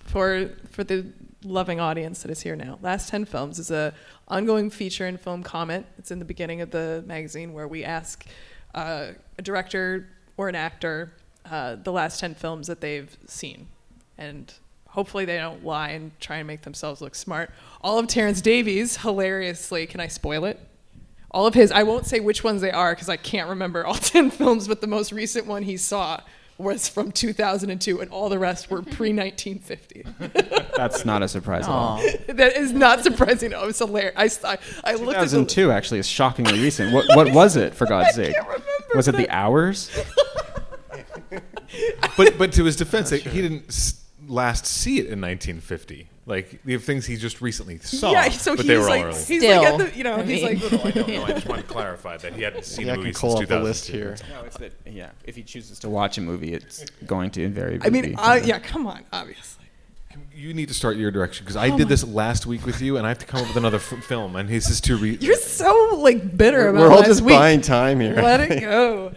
[0.05, 1.07] for, for the
[1.45, 3.95] loving audience that is here now, Last 10 Films is a
[4.27, 5.87] ongoing feature in Film Comment.
[5.99, 8.27] It's in the beginning of the magazine where we ask
[8.75, 9.09] uh,
[9.39, 11.13] a director or an actor
[11.51, 13.69] uh, the last 10 films that they've seen.
[14.19, 14.53] And
[14.89, 17.51] hopefully they don't lie and try and make themselves look smart.
[17.81, 20.61] All of Terence Davies, hilariously, can I spoil it?
[21.31, 23.95] All of his, I won't say which ones they are because I can't remember all
[23.95, 26.21] 10 films, but the most recent one he saw
[26.59, 30.05] was from 2002, and all the rest were pre 1950.
[30.77, 32.03] that's not a surprise at all.
[32.27, 33.55] That is not surprising.
[33.55, 34.45] Oh, it's hilarious.
[34.45, 36.93] I, I, I looked at the, 2002 actually is shockingly recent.
[36.93, 38.35] What what was it for God's sake?
[38.95, 39.91] Was it the hours?
[42.17, 46.09] But but to his defense, like, he didn't s- last see it in 1950.
[46.29, 49.07] Like the things he just recently saw, yeah, so but he's they were like, all
[49.07, 49.17] early.
[49.17, 51.25] he's Still, like, at the, you know, I he's mean- like, No, I don't know.
[51.25, 53.39] I just want to clarify that he hadn't seen Yeah, I a movie can call
[53.39, 54.27] since up the list 2002.
[54.27, 54.37] here.
[54.39, 55.11] No, it's that yeah.
[55.25, 57.87] If he chooses to watch a movie, it's going to invariably.
[57.87, 59.65] I mean, be uh, yeah, come on, obviously.
[60.35, 63.07] You need to start your direction because I did this last week with you, and
[63.07, 64.97] I have to come up with another f- film, and his is too.
[64.99, 67.35] Re- You're so like bitter We're, about we're all last just week.
[67.37, 68.15] buying time here.
[68.15, 69.13] Let it go.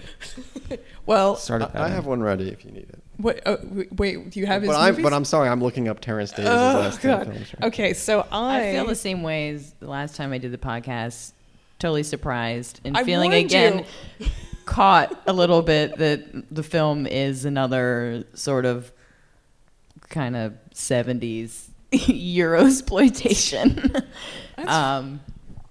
[1.06, 3.00] well, Start I, I have one ready if you need it.
[3.22, 3.58] What, uh,
[3.92, 6.50] wait, do you have his But I'm, but I'm sorry, I'm looking up Terence Davies.
[6.50, 7.28] Oh last God.
[7.28, 7.54] films.
[7.60, 7.68] right?
[7.68, 10.58] Okay, so I, I feel the same way as the last time I did the
[10.58, 11.34] podcast.
[11.80, 13.86] Totally surprised and I feeling again
[14.20, 14.28] you.
[14.66, 18.92] caught a little bit that the film is another sort of
[20.10, 23.96] kind of 70s Euro exploitation.
[24.58, 25.22] um,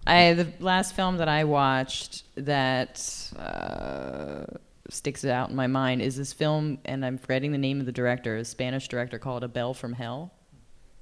[0.06, 4.44] I the last film that I watched that uh,
[4.90, 7.86] sticks it out in my mind is this film, and I'm forgetting the name of
[7.86, 10.32] the director, a Spanish director called A Bell from Hell,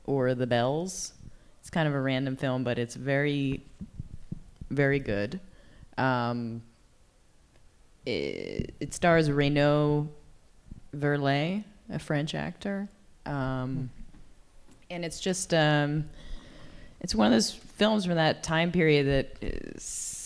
[0.04, 1.12] or The Bells.
[1.60, 3.64] It's kind of a random film, but it's very,
[4.70, 5.40] very good.
[5.96, 6.62] Um,
[8.06, 10.08] it, it stars Renaud
[10.94, 12.88] Verley, a French actor,
[13.26, 13.90] um,
[14.90, 16.08] and it's just um,
[17.00, 20.17] it's one of those films from that time period that is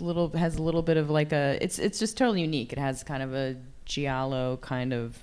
[0.00, 2.72] little has a little bit of like a it's it's just totally unique.
[2.72, 5.18] It has kind of a giallo kind of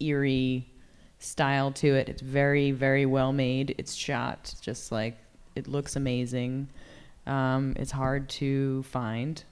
[0.00, 0.66] eerie
[1.18, 2.08] style to it.
[2.08, 3.74] It's very very well made.
[3.78, 5.16] It's shot just like
[5.54, 6.68] it looks amazing.
[7.26, 9.42] Um, it's hard to find,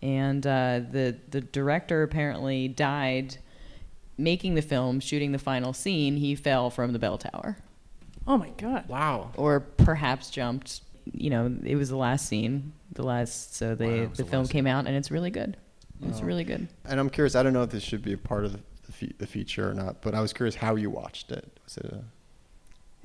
[0.00, 3.36] and uh, the the director apparently died
[4.16, 6.16] making the film, shooting the final scene.
[6.16, 7.56] He fell from the bell tower
[8.30, 9.30] oh my God, wow.
[9.36, 10.82] or perhaps jumped.
[11.12, 13.54] You know, it was the last scene, the last.
[13.56, 15.56] So they was the the film came out, and it's really good.
[16.06, 16.24] It's Oh.
[16.24, 16.68] really good.
[16.86, 18.92] And I'm curious, I don't know if this should be a part of the, the,
[18.92, 21.46] fe- the feature or not, but I was curious how you watched it.
[21.64, 22.04] Was it a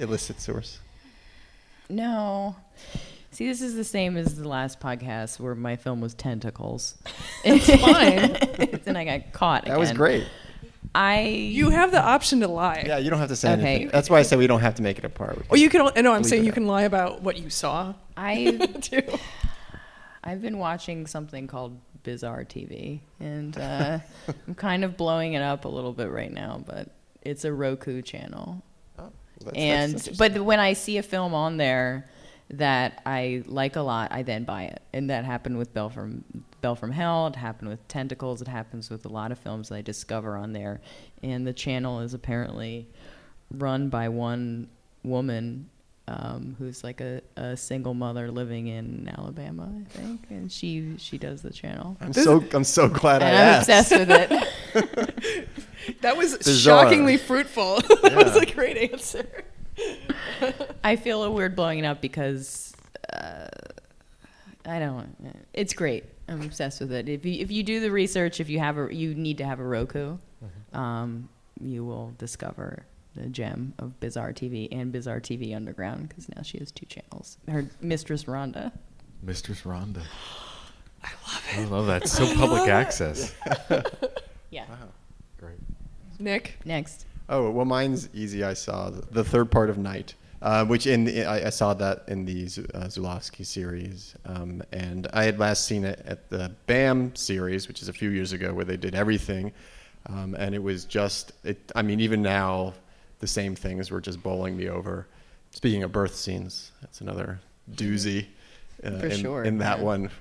[0.02, 0.80] illicit source?
[1.90, 2.56] No.
[3.32, 6.96] See, this is the same as the last podcast where my film was tentacles.
[7.44, 8.80] It's fine.
[8.86, 9.66] then I got caught.
[9.66, 10.26] That was great.
[10.96, 12.84] I you have the option to lie.
[12.88, 13.62] Yeah, you don't have to say Okay.
[13.76, 13.90] anything.
[13.90, 15.46] That's why I said we don't have to make it a part.
[15.50, 15.82] Or you can.
[15.82, 16.56] al- No, I'm saying you out.
[16.56, 19.04] can lie about what you saw I too.
[20.24, 24.00] I've been watching something called Bizarre TV, and uh,
[24.48, 26.90] I'm kind of blowing it up a little bit right now, but
[27.22, 28.64] it's a Roku channel.
[28.98, 30.16] Oh, well, that's- that's and interesting.
[30.18, 32.10] but when I see a film on there
[32.52, 36.24] that I like a lot, I then buy it, and that happened with Bell from
[36.66, 37.28] Bell from Hell.
[37.28, 38.42] It happened with Tentacles.
[38.42, 40.82] It happens with a lot of films that I discover on there,
[41.22, 42.88] and the channel is apparently
[43.52, 44.70] run by one
[45.04, 45.70] woman.
[46.08, 51.20] Um, who's like a, a single mother living in Alabama, I think, and she she
[51.20, 51.98] does the channel.
[52.02, 53.70] I'm so I'm so glad I And I'm asked.
[53.70, 54.12] obsessed with
[54.76, 55.48] it.
[56.02, 56.84] That was Bizarre.
[56.86, 57.76] shockingly fruitful.
[58.02, 59.28] that was a great answer.
[60.84, 62.76] I feel a weird blowing it up because
[63.14, 63.48] uh,
[64.66, 65.16] I don't.
[65.54, 66.06] It's great.
[66.28, 67.08] I'm obsessed with it.
[67.08, 69.60] If you if you do the research, if you have a you need to have
[69.60, 70.18] a Roku,
[70.74, 76.42] um, you will discover the gem of Bizarre TV and Bizarre TV Underground because now
[76.42, 77.38] she has two channels.
[77.48, 78.72] Her mistress Rhonda.
[79.22, 80.02] Mistress Rhonda.
[81.04, 81.58] I love it.
[81.60, 82.02] I love that.
[82.02, 83.34] It's so public access.
[84.52, 84.66] Yeah.
[85.38, 85.58] Great.
[86.18, 87.06] Nick, Next.
[87.28, 88.44] Oh well, mine's easy.
[88.44, 90.14] I saw the, the third part of Night,
[90.46, 92.44] uh, which in the, I, I saw that in the
[92.76, 97.82] uh, Zulawski series, um, and I had last seen it at the BAM series, which
[97.82, 99.52] is a few years ago, where they did everything,
[100.06, 101.32] um, and it was just.
[101.44, 102.76] It, I mean, even now,
[103.20, 105.08] the same things were just bowling me over.
[105.50, 107.40] Speaking of birth scenes, that's another
[107.72, 108.28] doozy.
[108.84, 110.12] Uh, For in, sure, In that one,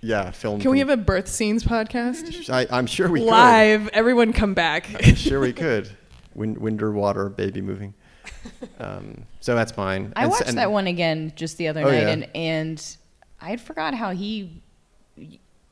[0.00, 0.58] yeah, film.
[0.58, 2.48] Can we have a birth scenes podcast?
[2.48, 3.88] I, I'm sure we could Live.
[3.88, 4.88] Everyone come back.
[5.06, 5.90] I'm sure we could.
[6.34, 7.92] Wind, wind or water, baby moving.
[8.78, 10.12] Um, so that's mine.
[10.16, 12.08] I And watched and- that one again just the other Oh, night, yeah.
[12.08, 12.96] and and
[13.40, 14.62] I forgot how he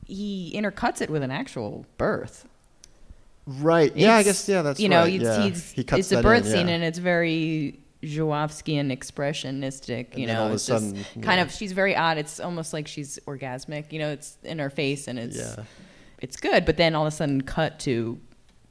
[0.05, 2.47] he intercuts it with an actual birth.
[3.47, 3.95] Right.
[3.95, 4.47] Yeah, I guess.
[4.49, 5.13] Yeah, that's you know, right.
[5.13, 5.43] it's, yeah.
[5.43, 6.75] he's, he cuts it's a birth in, scene, yeah.
[6.75, 10.17] and it's very Zulawskian expressionistic.
[10.17, 12.17] You then know, all of it's just sudden, kind of she's very odd.
[12.17, 13.91] It's almost like she's orgasmic.
[13.91, 15.63] You know, it's in her face, and it's Yeah.
[16.21, 16.65] it's good.
[16.65, 18.19] But then all of a sudden, cut to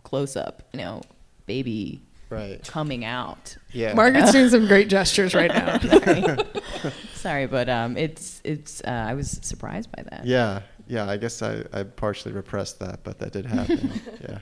[0.02, 0.62] close up.
[0.72, 1.02] You know,
[1.46, 2.02] baby
[2.34, 2.62] Right.
[2.66, 3.56] coming out.
[3.72, 3.94] Yeah.
[3.94, 5.78] Margaret's doing some great gestures right now.
[5.78, 6.36] Sorry,
[7.14, 8.80] Sorry but um, it's it's.
[8.82, 10.26] Uh, I was surprised by that.
[10.26, 11.08] Yeah, yeah.
[11.08, 14.00] I guess I, I partially repressed that, but that did happen.
[14.20, 14.38] yeah,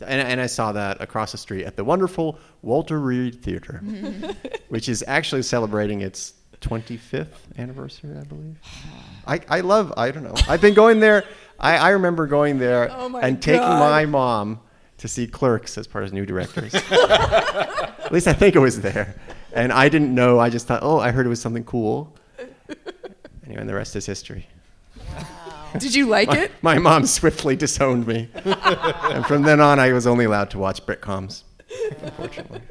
[0.00, 3.78] and and I saw that across the street at the wonderful Walter Reade Theater,
[4.68, 7.26] which is actually celebrating its 25th
[7.58, 8.56] anniversary, I believe.
[9.26, 9.92] I, I love.
[9.96, 10.34] I don't know.
[10.48, 11.24] I've been going there.
[11.60, 13.78] I, I remember going there Oh and taking God.
[13.78, 14.60] my mom
[15.04, 16.74] to see Clerks as part of new directors.
[16.74, 19.14] At least I think it was there.
[19.52, 20.40] And I didn't know.
[20.40, 22.16] I just thought, oh, I heard it was something cool.
[23.44, 24.46] Anyway, and the rest is history.
[25.76, 26.52] Did you like My, it?
[26.62, 28.30] my mom swiftly disowned me.
[28.44, 31.42] and from then on, I was only allowed to watch Britcoms,
[32.00, 32.62] unfortunately.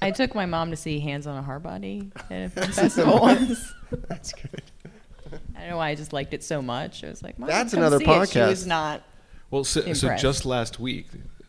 [0.00, 3.18] I took my mom to see Hands on a Hard Body at a film festival
[3.20, 3.72] once.
[4.08, 4.62] That's good.
[5.56, 7.02] I don't know why I just liked it so much.
[7.02, 8.48] I was like, Mom, That's come another see it." She podcast.
[8.48, 9.02] was not.
[9.50, 11.06] Well, so, so just last week,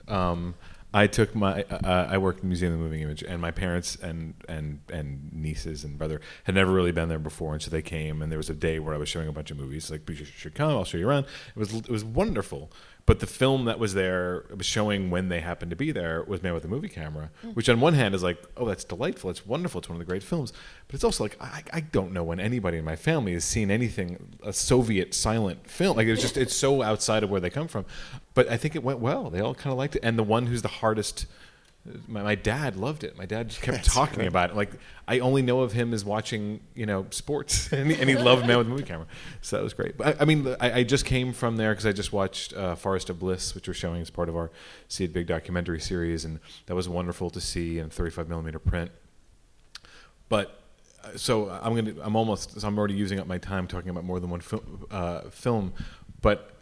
[0.07, 0.55] um,
[0.93, 3.51] I took my uh, I worked in the Museum of the Moving Image, and my
[3.51, 7.69] parents and and and nieces and brother had never really been there before, and so
[7.69, 9.91] they came, and there was a day where I was showing a bunch of movies.
[9.91, 11.25] Like, you should come, I'll show you around.
[11.55, 12.71] It was it was wonderful.
[13.07, 16.43] But the film that was there, was showing when they happened to be there, was
[16.43, 17.55] made with a movie camera, mm.
[17.55, 20.05] which on one hand is like, oh, that's delightful, it's wonderful, it's one of the
[20.05, 20.51] great films.
[20.87, 23.71] But it's also like, I, I don't know when anybody in my family has seen
[23.71, 25.95] anything a Soviet silent film.
[25.95, 27.85] Like it's just it's so outside of where they come from.
[28.33, 29.29] But I think it went well.
[29.29, 30.01] They all kind of liked it.
[30.03, 31.25] And the one who's the hardest.
[32.07, 33.17] My, my dad loved it.
[33.17, 34.55] My dad just kept That's talking about it.
[34.55, 34.71] Like
[35.07, 38.45] I only know of him as watching, you know, sports, and, he, and he loved
[38.45, 39.07] Man with a Movie Camera.
[39.41, 39.97] So that was great.
[39.97, 42.75] But I, I mean, I, I just came from there because I just watched uh,
[42.75, 44.51] Forest of Bliss, which we're showing as part of our
[44.87, 48.91] See It Big documentary series, and that was wonderful to see in 35 millimeter print.
[50.29, 50.61] But
[51.03, 54.03] uh, so I'm gonna I'm almost so I'm already using up my time talking about
[54.03, 54.41] more than one
[54.91, 55.73] uh, film,
[56.21, 56.53] but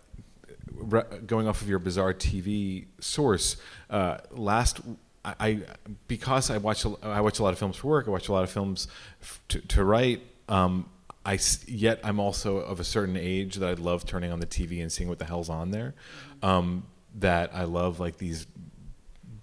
[1.26, 3.58] going off of your bizarre TV source,
[3.90, 4.82] uh, last
[5.26, 5.62] I, I
[6.08, 8.08] because I watch a, I watch a lot of films for work.
[8.08, 8.88] I watch a lot of films
[9.22, 10.22] f- to, to write.
[10.48, 10.90] Um,
[11.26, 14.82] I yet I'm also of a certain age that I love turning on the TV
[14.82, 15.96] and seeing what the hell's on there.
[16.44, 18.46] Um, that I love like these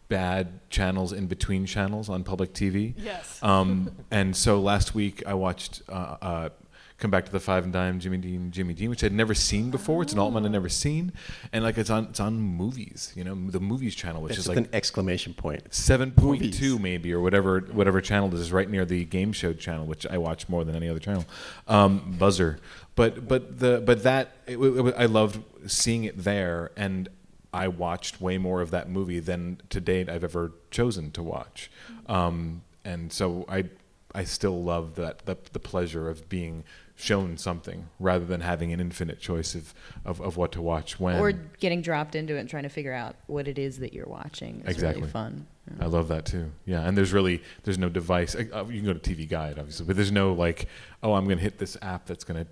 [0.08, 2.94] bad channels in between channels on public TV.
[2.98, 3.42] Yes.
[3.42, 6.48] Um, and so last week I watched uh, uh,
[7.02, 9.72] Come Back to the Five and Dime, Jimmy Dean, Jimmy Dean, which I'd never seen
[9.72, 10.02] before.
[10.02, 11.12] It's an Altman I'd never seen,
[11.52, 14.48] and like it's on it's on movies, you know, the movies channel, which That's is
[14.48, 15.74] like an exclamation point.
[15.74, 19.52] seven point two maybe or whatever whatever channel this is right near the game show
[19.52, 21.24] channel, which I watch more than any other channel.
[21.66, 22.60] Um, buzzer,
[22.94, 27.08] but but the but that it, it, it- I loved seeing it there, and
[27.52, 31.68] I watched way more of that movie than to date I've ever chosen to watch,
[32.06, 33.64] um, and so I
[34.14, 36.64] I still love that the, the pleasure of being
[37.02, 39.74] shown something rather than having an infinite choice of,
[40.04, 41.18] of, of what to watch when.
[41.18, 44.06] Or getting dropped into it and trying to figure out what it is that you're
[44.06, 44.60] watching.
[44.64, 45.02] It's Exactly.
[45.02, 45.46] really fun.
[45.80, 46.50] I love that too.
[46.66, 48.34] Yeah, and there's really there's no device.
[48.34, 50.68] uh, You can go to TV Guide obviously, but there's no like,
[51.02, 52.50] oh, I'm going to hit this app that's going to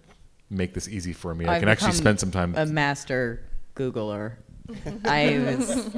[0.48, 1.46] make this easy for me.
[1.46, 2.54] I I've can actually spend some time.
[2.56, 3.42] A master
[3.76, 4.34] Googler.
[5.04, 5.96] I was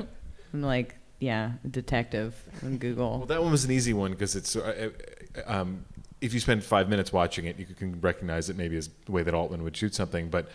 [0.55, 2.34] I'm like, yeah, detective
[2.64, 3.18] on Google.
[3.18, 4.57] well, that one was an easy one because it's.
[4.57, 4.90] Uh,
[5.36, 5.84] uh, um,
[6.22, 9.22] if you spend five minutes watching it, you can recognize it maybe as the way
[9.22, 10.48] that Altman would shoot something, but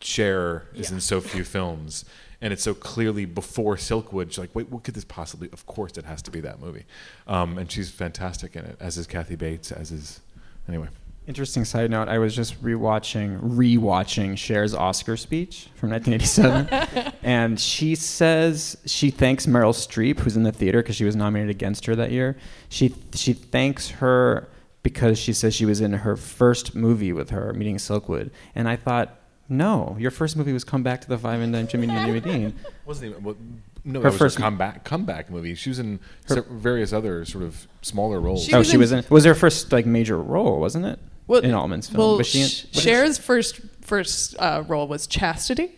[0.00, 2.04] Cher is in so few films,
[2.40, 4.30] and it's so clearly before Silkwood.
[4.30, 5.48] She's like, wait, what could this possibly?
[5.52, 6.84] Of course, it has to be that movie,
[7.26, 10.20] um, and she's fantastic in it, as is Kathy Bates, as is.
[10.68, 10.88] Anyway,
[11.28, 17.94] Interesting side note: I was just rewatching rewatching Cher's Oscar speech from 1987, and she
[17.96, 21.94] says she thanks Meryl Streep, who's in the theater because she was nominated against her
[21.96, 22.38] that year.
[22.70, 24.48] She she thanks her
[24.88, 28.76] because she says she was in her first movie with her, meeting Silkwood, and I
[28.76, 29.14] thought,
[29.48, 32.20] no, your first movie was Come Back to the Five and Dime Jimmy and Jimmy
[32.20, 32.54] Dean.
[32.86, 33.36] wasn't even well,
[33.84, 35.54] no, Her that was first- her comeback comeback movie.
[35.54, 38.44] She was in Her- various other sort of smaller roles.
[38.44, 39.04] She oh, was she in- was in.
[39.10, 40.98] Was her first like major role, wasn't it?
[41.26, 41.98] Well, in Altman's film.
[41.98, 45.70] Well, was she in, Sh- what is- Cher's first first uh, role was Chastity,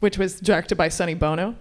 [0.00, 1.54] which was directed by Sonny Bono.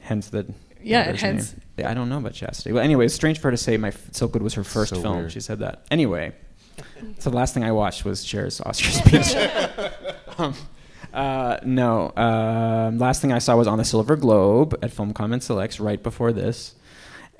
[0.00, 0.46] hence the
[0.84, 1.60] Yeah, whatever it his name.
[1.78, 2.72] Yeah, I don't know about Chastity.
[2.72, 5.16] Well, anyway, it's strange for her to say my Silkwood was her first So film.
[5.18, 5.32] weird.
[5.32, 5.84] She said that.
[5.90, 6.32] Anyway,
[7.18, 9.34] so the last thing I watched was Cher's Oscar speech.
[10.38, 10.54] um,
[11.12, 15.42] uh, no, um last thing I saw was on the Silver Globe at Film Comment
[15.42, 16.74] Selects right before this.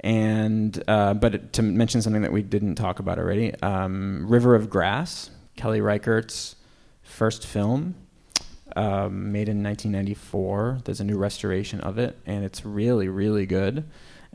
[0.00, 4.68] And uh, but to mention something that we didn't talk about already, um, River of
[4.68, 6.56] Grass, Kelly Reichardt's
[7.02, 7.94] first film,
[8.76, 10.80] um, made in 1994.
[10.84, 13.84] There's a new restoration of it, and it's really, really good.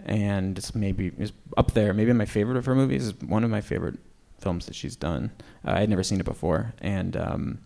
[0.05, 3.09] And it's maybe it's up there, maybe my favorite of her movies.
[3.09, 3.99] It's one of my favorite
[4.39, 5.31] films that she's done.
[5.65, 7.59] Uh, I had never seen it before, and um,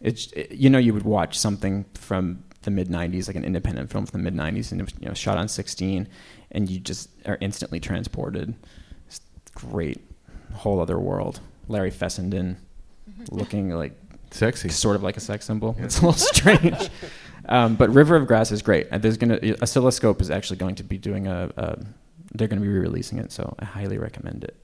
[0.00, 3.90] it's it, you know you would watch something from the mid 90s, like an independent
[3.90, 6.08] film from the mid 90s, and it was you know shot on 16,
[6.52, 8.54] and you just are instantly transported.
[9.08, 9.20] It's
[9.54, 10.00] great,
[10.54, 11.40] whole other world.
[11.68, 12.56] Larry Fessenden,
[13.30, 13.92] looking like
[14.30, 14.68] Sexy.
[14.68, 15.76] sort of like a sex symbol.
[15.78, 16.90] It's a little strange.
[17.48, 18.86] Um, but River of Grass is great.
[18.92, 21.50] And there's gonna Oscilloscope is actually going to be doing a.
[21.56, 21.78] a
[22.34, 24.56] they're going to be re-releasing it, so I highly recommend it.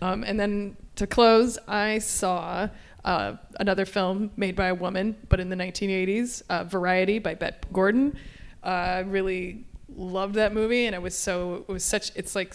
[0.00, 2.68] Um, and then to close, I saw
[3.04, 7.68] uh, another film made by a woman, but in the 1980s, uh, Variety by Bette
[7.72, 8.16] Gordon.
[8.62, 12.54] Uh, I really loved that movie, and it was so it was such it's like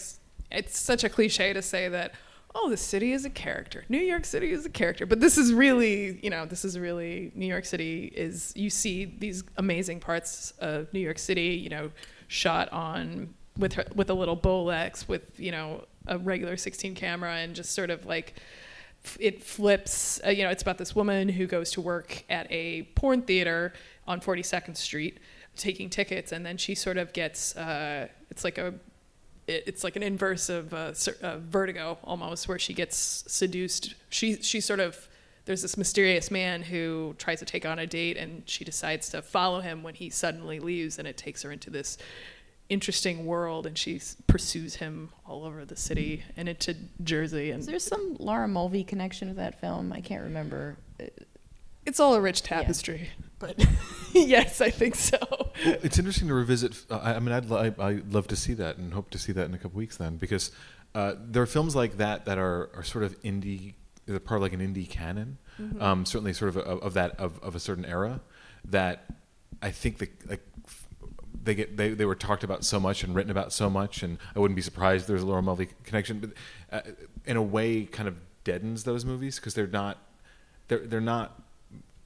[0.50, 2.14] it's such a cliche to say that
[2.54, 5.52] oh the city is a character, New York City is a character, but this is
[5.52, 10.52] really you know this is really New York City is you see these amazing parts
[10.58, 11.90] of New York City, you know,
[12.28, 17.36] shot on with her, with a little Bolex with you know a regular 16 camera
[17.36, 18.34] and just sort of like
[19.18, 22.82] it flips uh, you know it's about this woman who goes to work at a
[22.94, 23.72] porn theater
[24.06, 25.18] on 42nd street
[25.56, 26.32] taking tickets.
[26.32, 28.74] And then she sort of gets uh, it's like a
[29.46, 30.92] it, it's like an inverse of uh,
[31.22, 35.08] uh, vertigo almost where she gets seduced she she sort of
[35.44, 39.20] there's this mysterious man who tries to take on a date and she decides to
[39.20, 41.98] follow him when he suddenly leaves and it takes her into this
[42.70, 47.72] interesting world and she pursues him all over the city and into Jersey Is and
[47.72, 49.92] there some Laura Mulvey connection to that film?
[49.92, 50.78] I can't remember.
[51.84, 53.62] It's all a rich tapestry but
[54.12, 55.18] yes I think so
[55.56, 56.84] it's interesting to revisit.
[56.90, 59.18] Uh, I, I mean, I'd, li- I, I'd love to see that and hope to
[59.18, 60.50] see that in a couple weeks then, because
[60.94, 63.74] uh, there are films like that that are, are sort of indie,
[64.06, 65.38] they're part of like an indie canon.
[65.78, 68.20] Um, certainly, sort of of, of that of, of a certain era
[68.64, 69.04] that
[69.62, 70.44] I think the like
[71.44, 74.18] they get they, they were talked about so much and written about so much, and
[74.34, 76.30] I wouldn't be surprised if there's a Laura Mulvey connection, but
[76.72, 76.90] uh,
[77.24, 79.98] in a way, kind of deadens those movies because they're not
[80.66, 81.40] they're they're not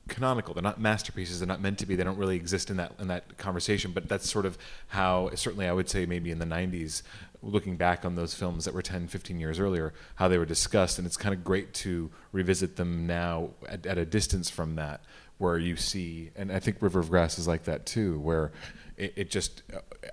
[0.09, 0.55] canonical.
[0.55, 1.41] They're not masterpieces.
[1.41, 1.97] They're not meant to be.
[1.97, 3.93] They don't really exist in that in that conversation.
[3.93, 7.03] But that's sort of how certainly I would say maybe in the 90s,
[7.43, 10.99] looking back on those films that were 10, 15 years earlier, how they were discussed,
[10.99, 15.01] and it's kind of great to revisit them now at, at a distance from that,
[15.39, 18.51] where you see, and I think River of Grass is like that too, where
[18.97, 19.63] it, it just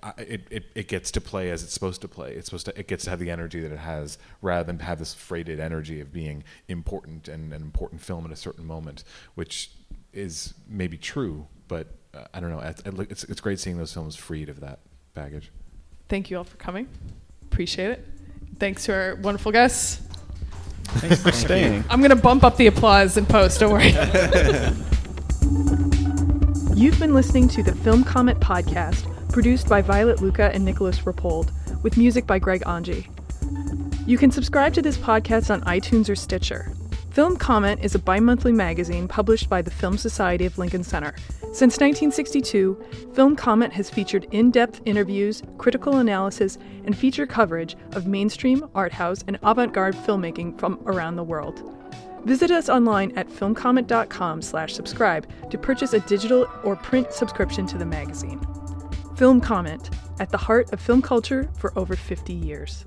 [0.03, 2.33] uh, it, it, it gets to play as it's supposed to play.
[2.33, 4.99] It's supposed to it gets to have the energy that it has, rather than have
[4.99, 9.71] this freighted energy of being important and an important film at a certain moment, which
[10.15, 12.59] is maybe true, but uh, I don't know.
[12.59, 14.79] I, I look- it's it's great seeing those films freed of that
[15.13, 15.51] baggage.
[16.09, 16.87] thank you all for coming
[17.43, 18.05] appreciate it
[18.59, 20.01] thanks to our wonderful guests
[20.99, 21.83] Thanks for staying.
[21.89, 23.91] I'm gonna bump up the applause in post don't worry
[26.75, 31.51] You've been listening to the Film Comment podcast, produced by Violet Lucca and Nicolas Rapold,
[31.83, 33.07] with music by Greg Anji.
[34.05, 36.73] You can subscribe to this podcast on iTunes or Stitcher.
[37.15, 41.15] Film Comment is a bi monthly magazine published by the Film Society of Lincoln Center.
[41.53, 48.05] Since 1962, Film Comment has featured in depth interviews, critical analysis, and feature coverage of
[48.05, 51.63] mainstream, art house, and avant garde filmmaking from around the world.
[52.25, 57.77] Visit us online at filmcomment.com slash subscribe to purchase a digital or print subscription to
[57.77, 58.45] the magazine.
[59.15, 59.89] Film Comment,
[60.19, 62.83] at the heart of film culture for over 50 years.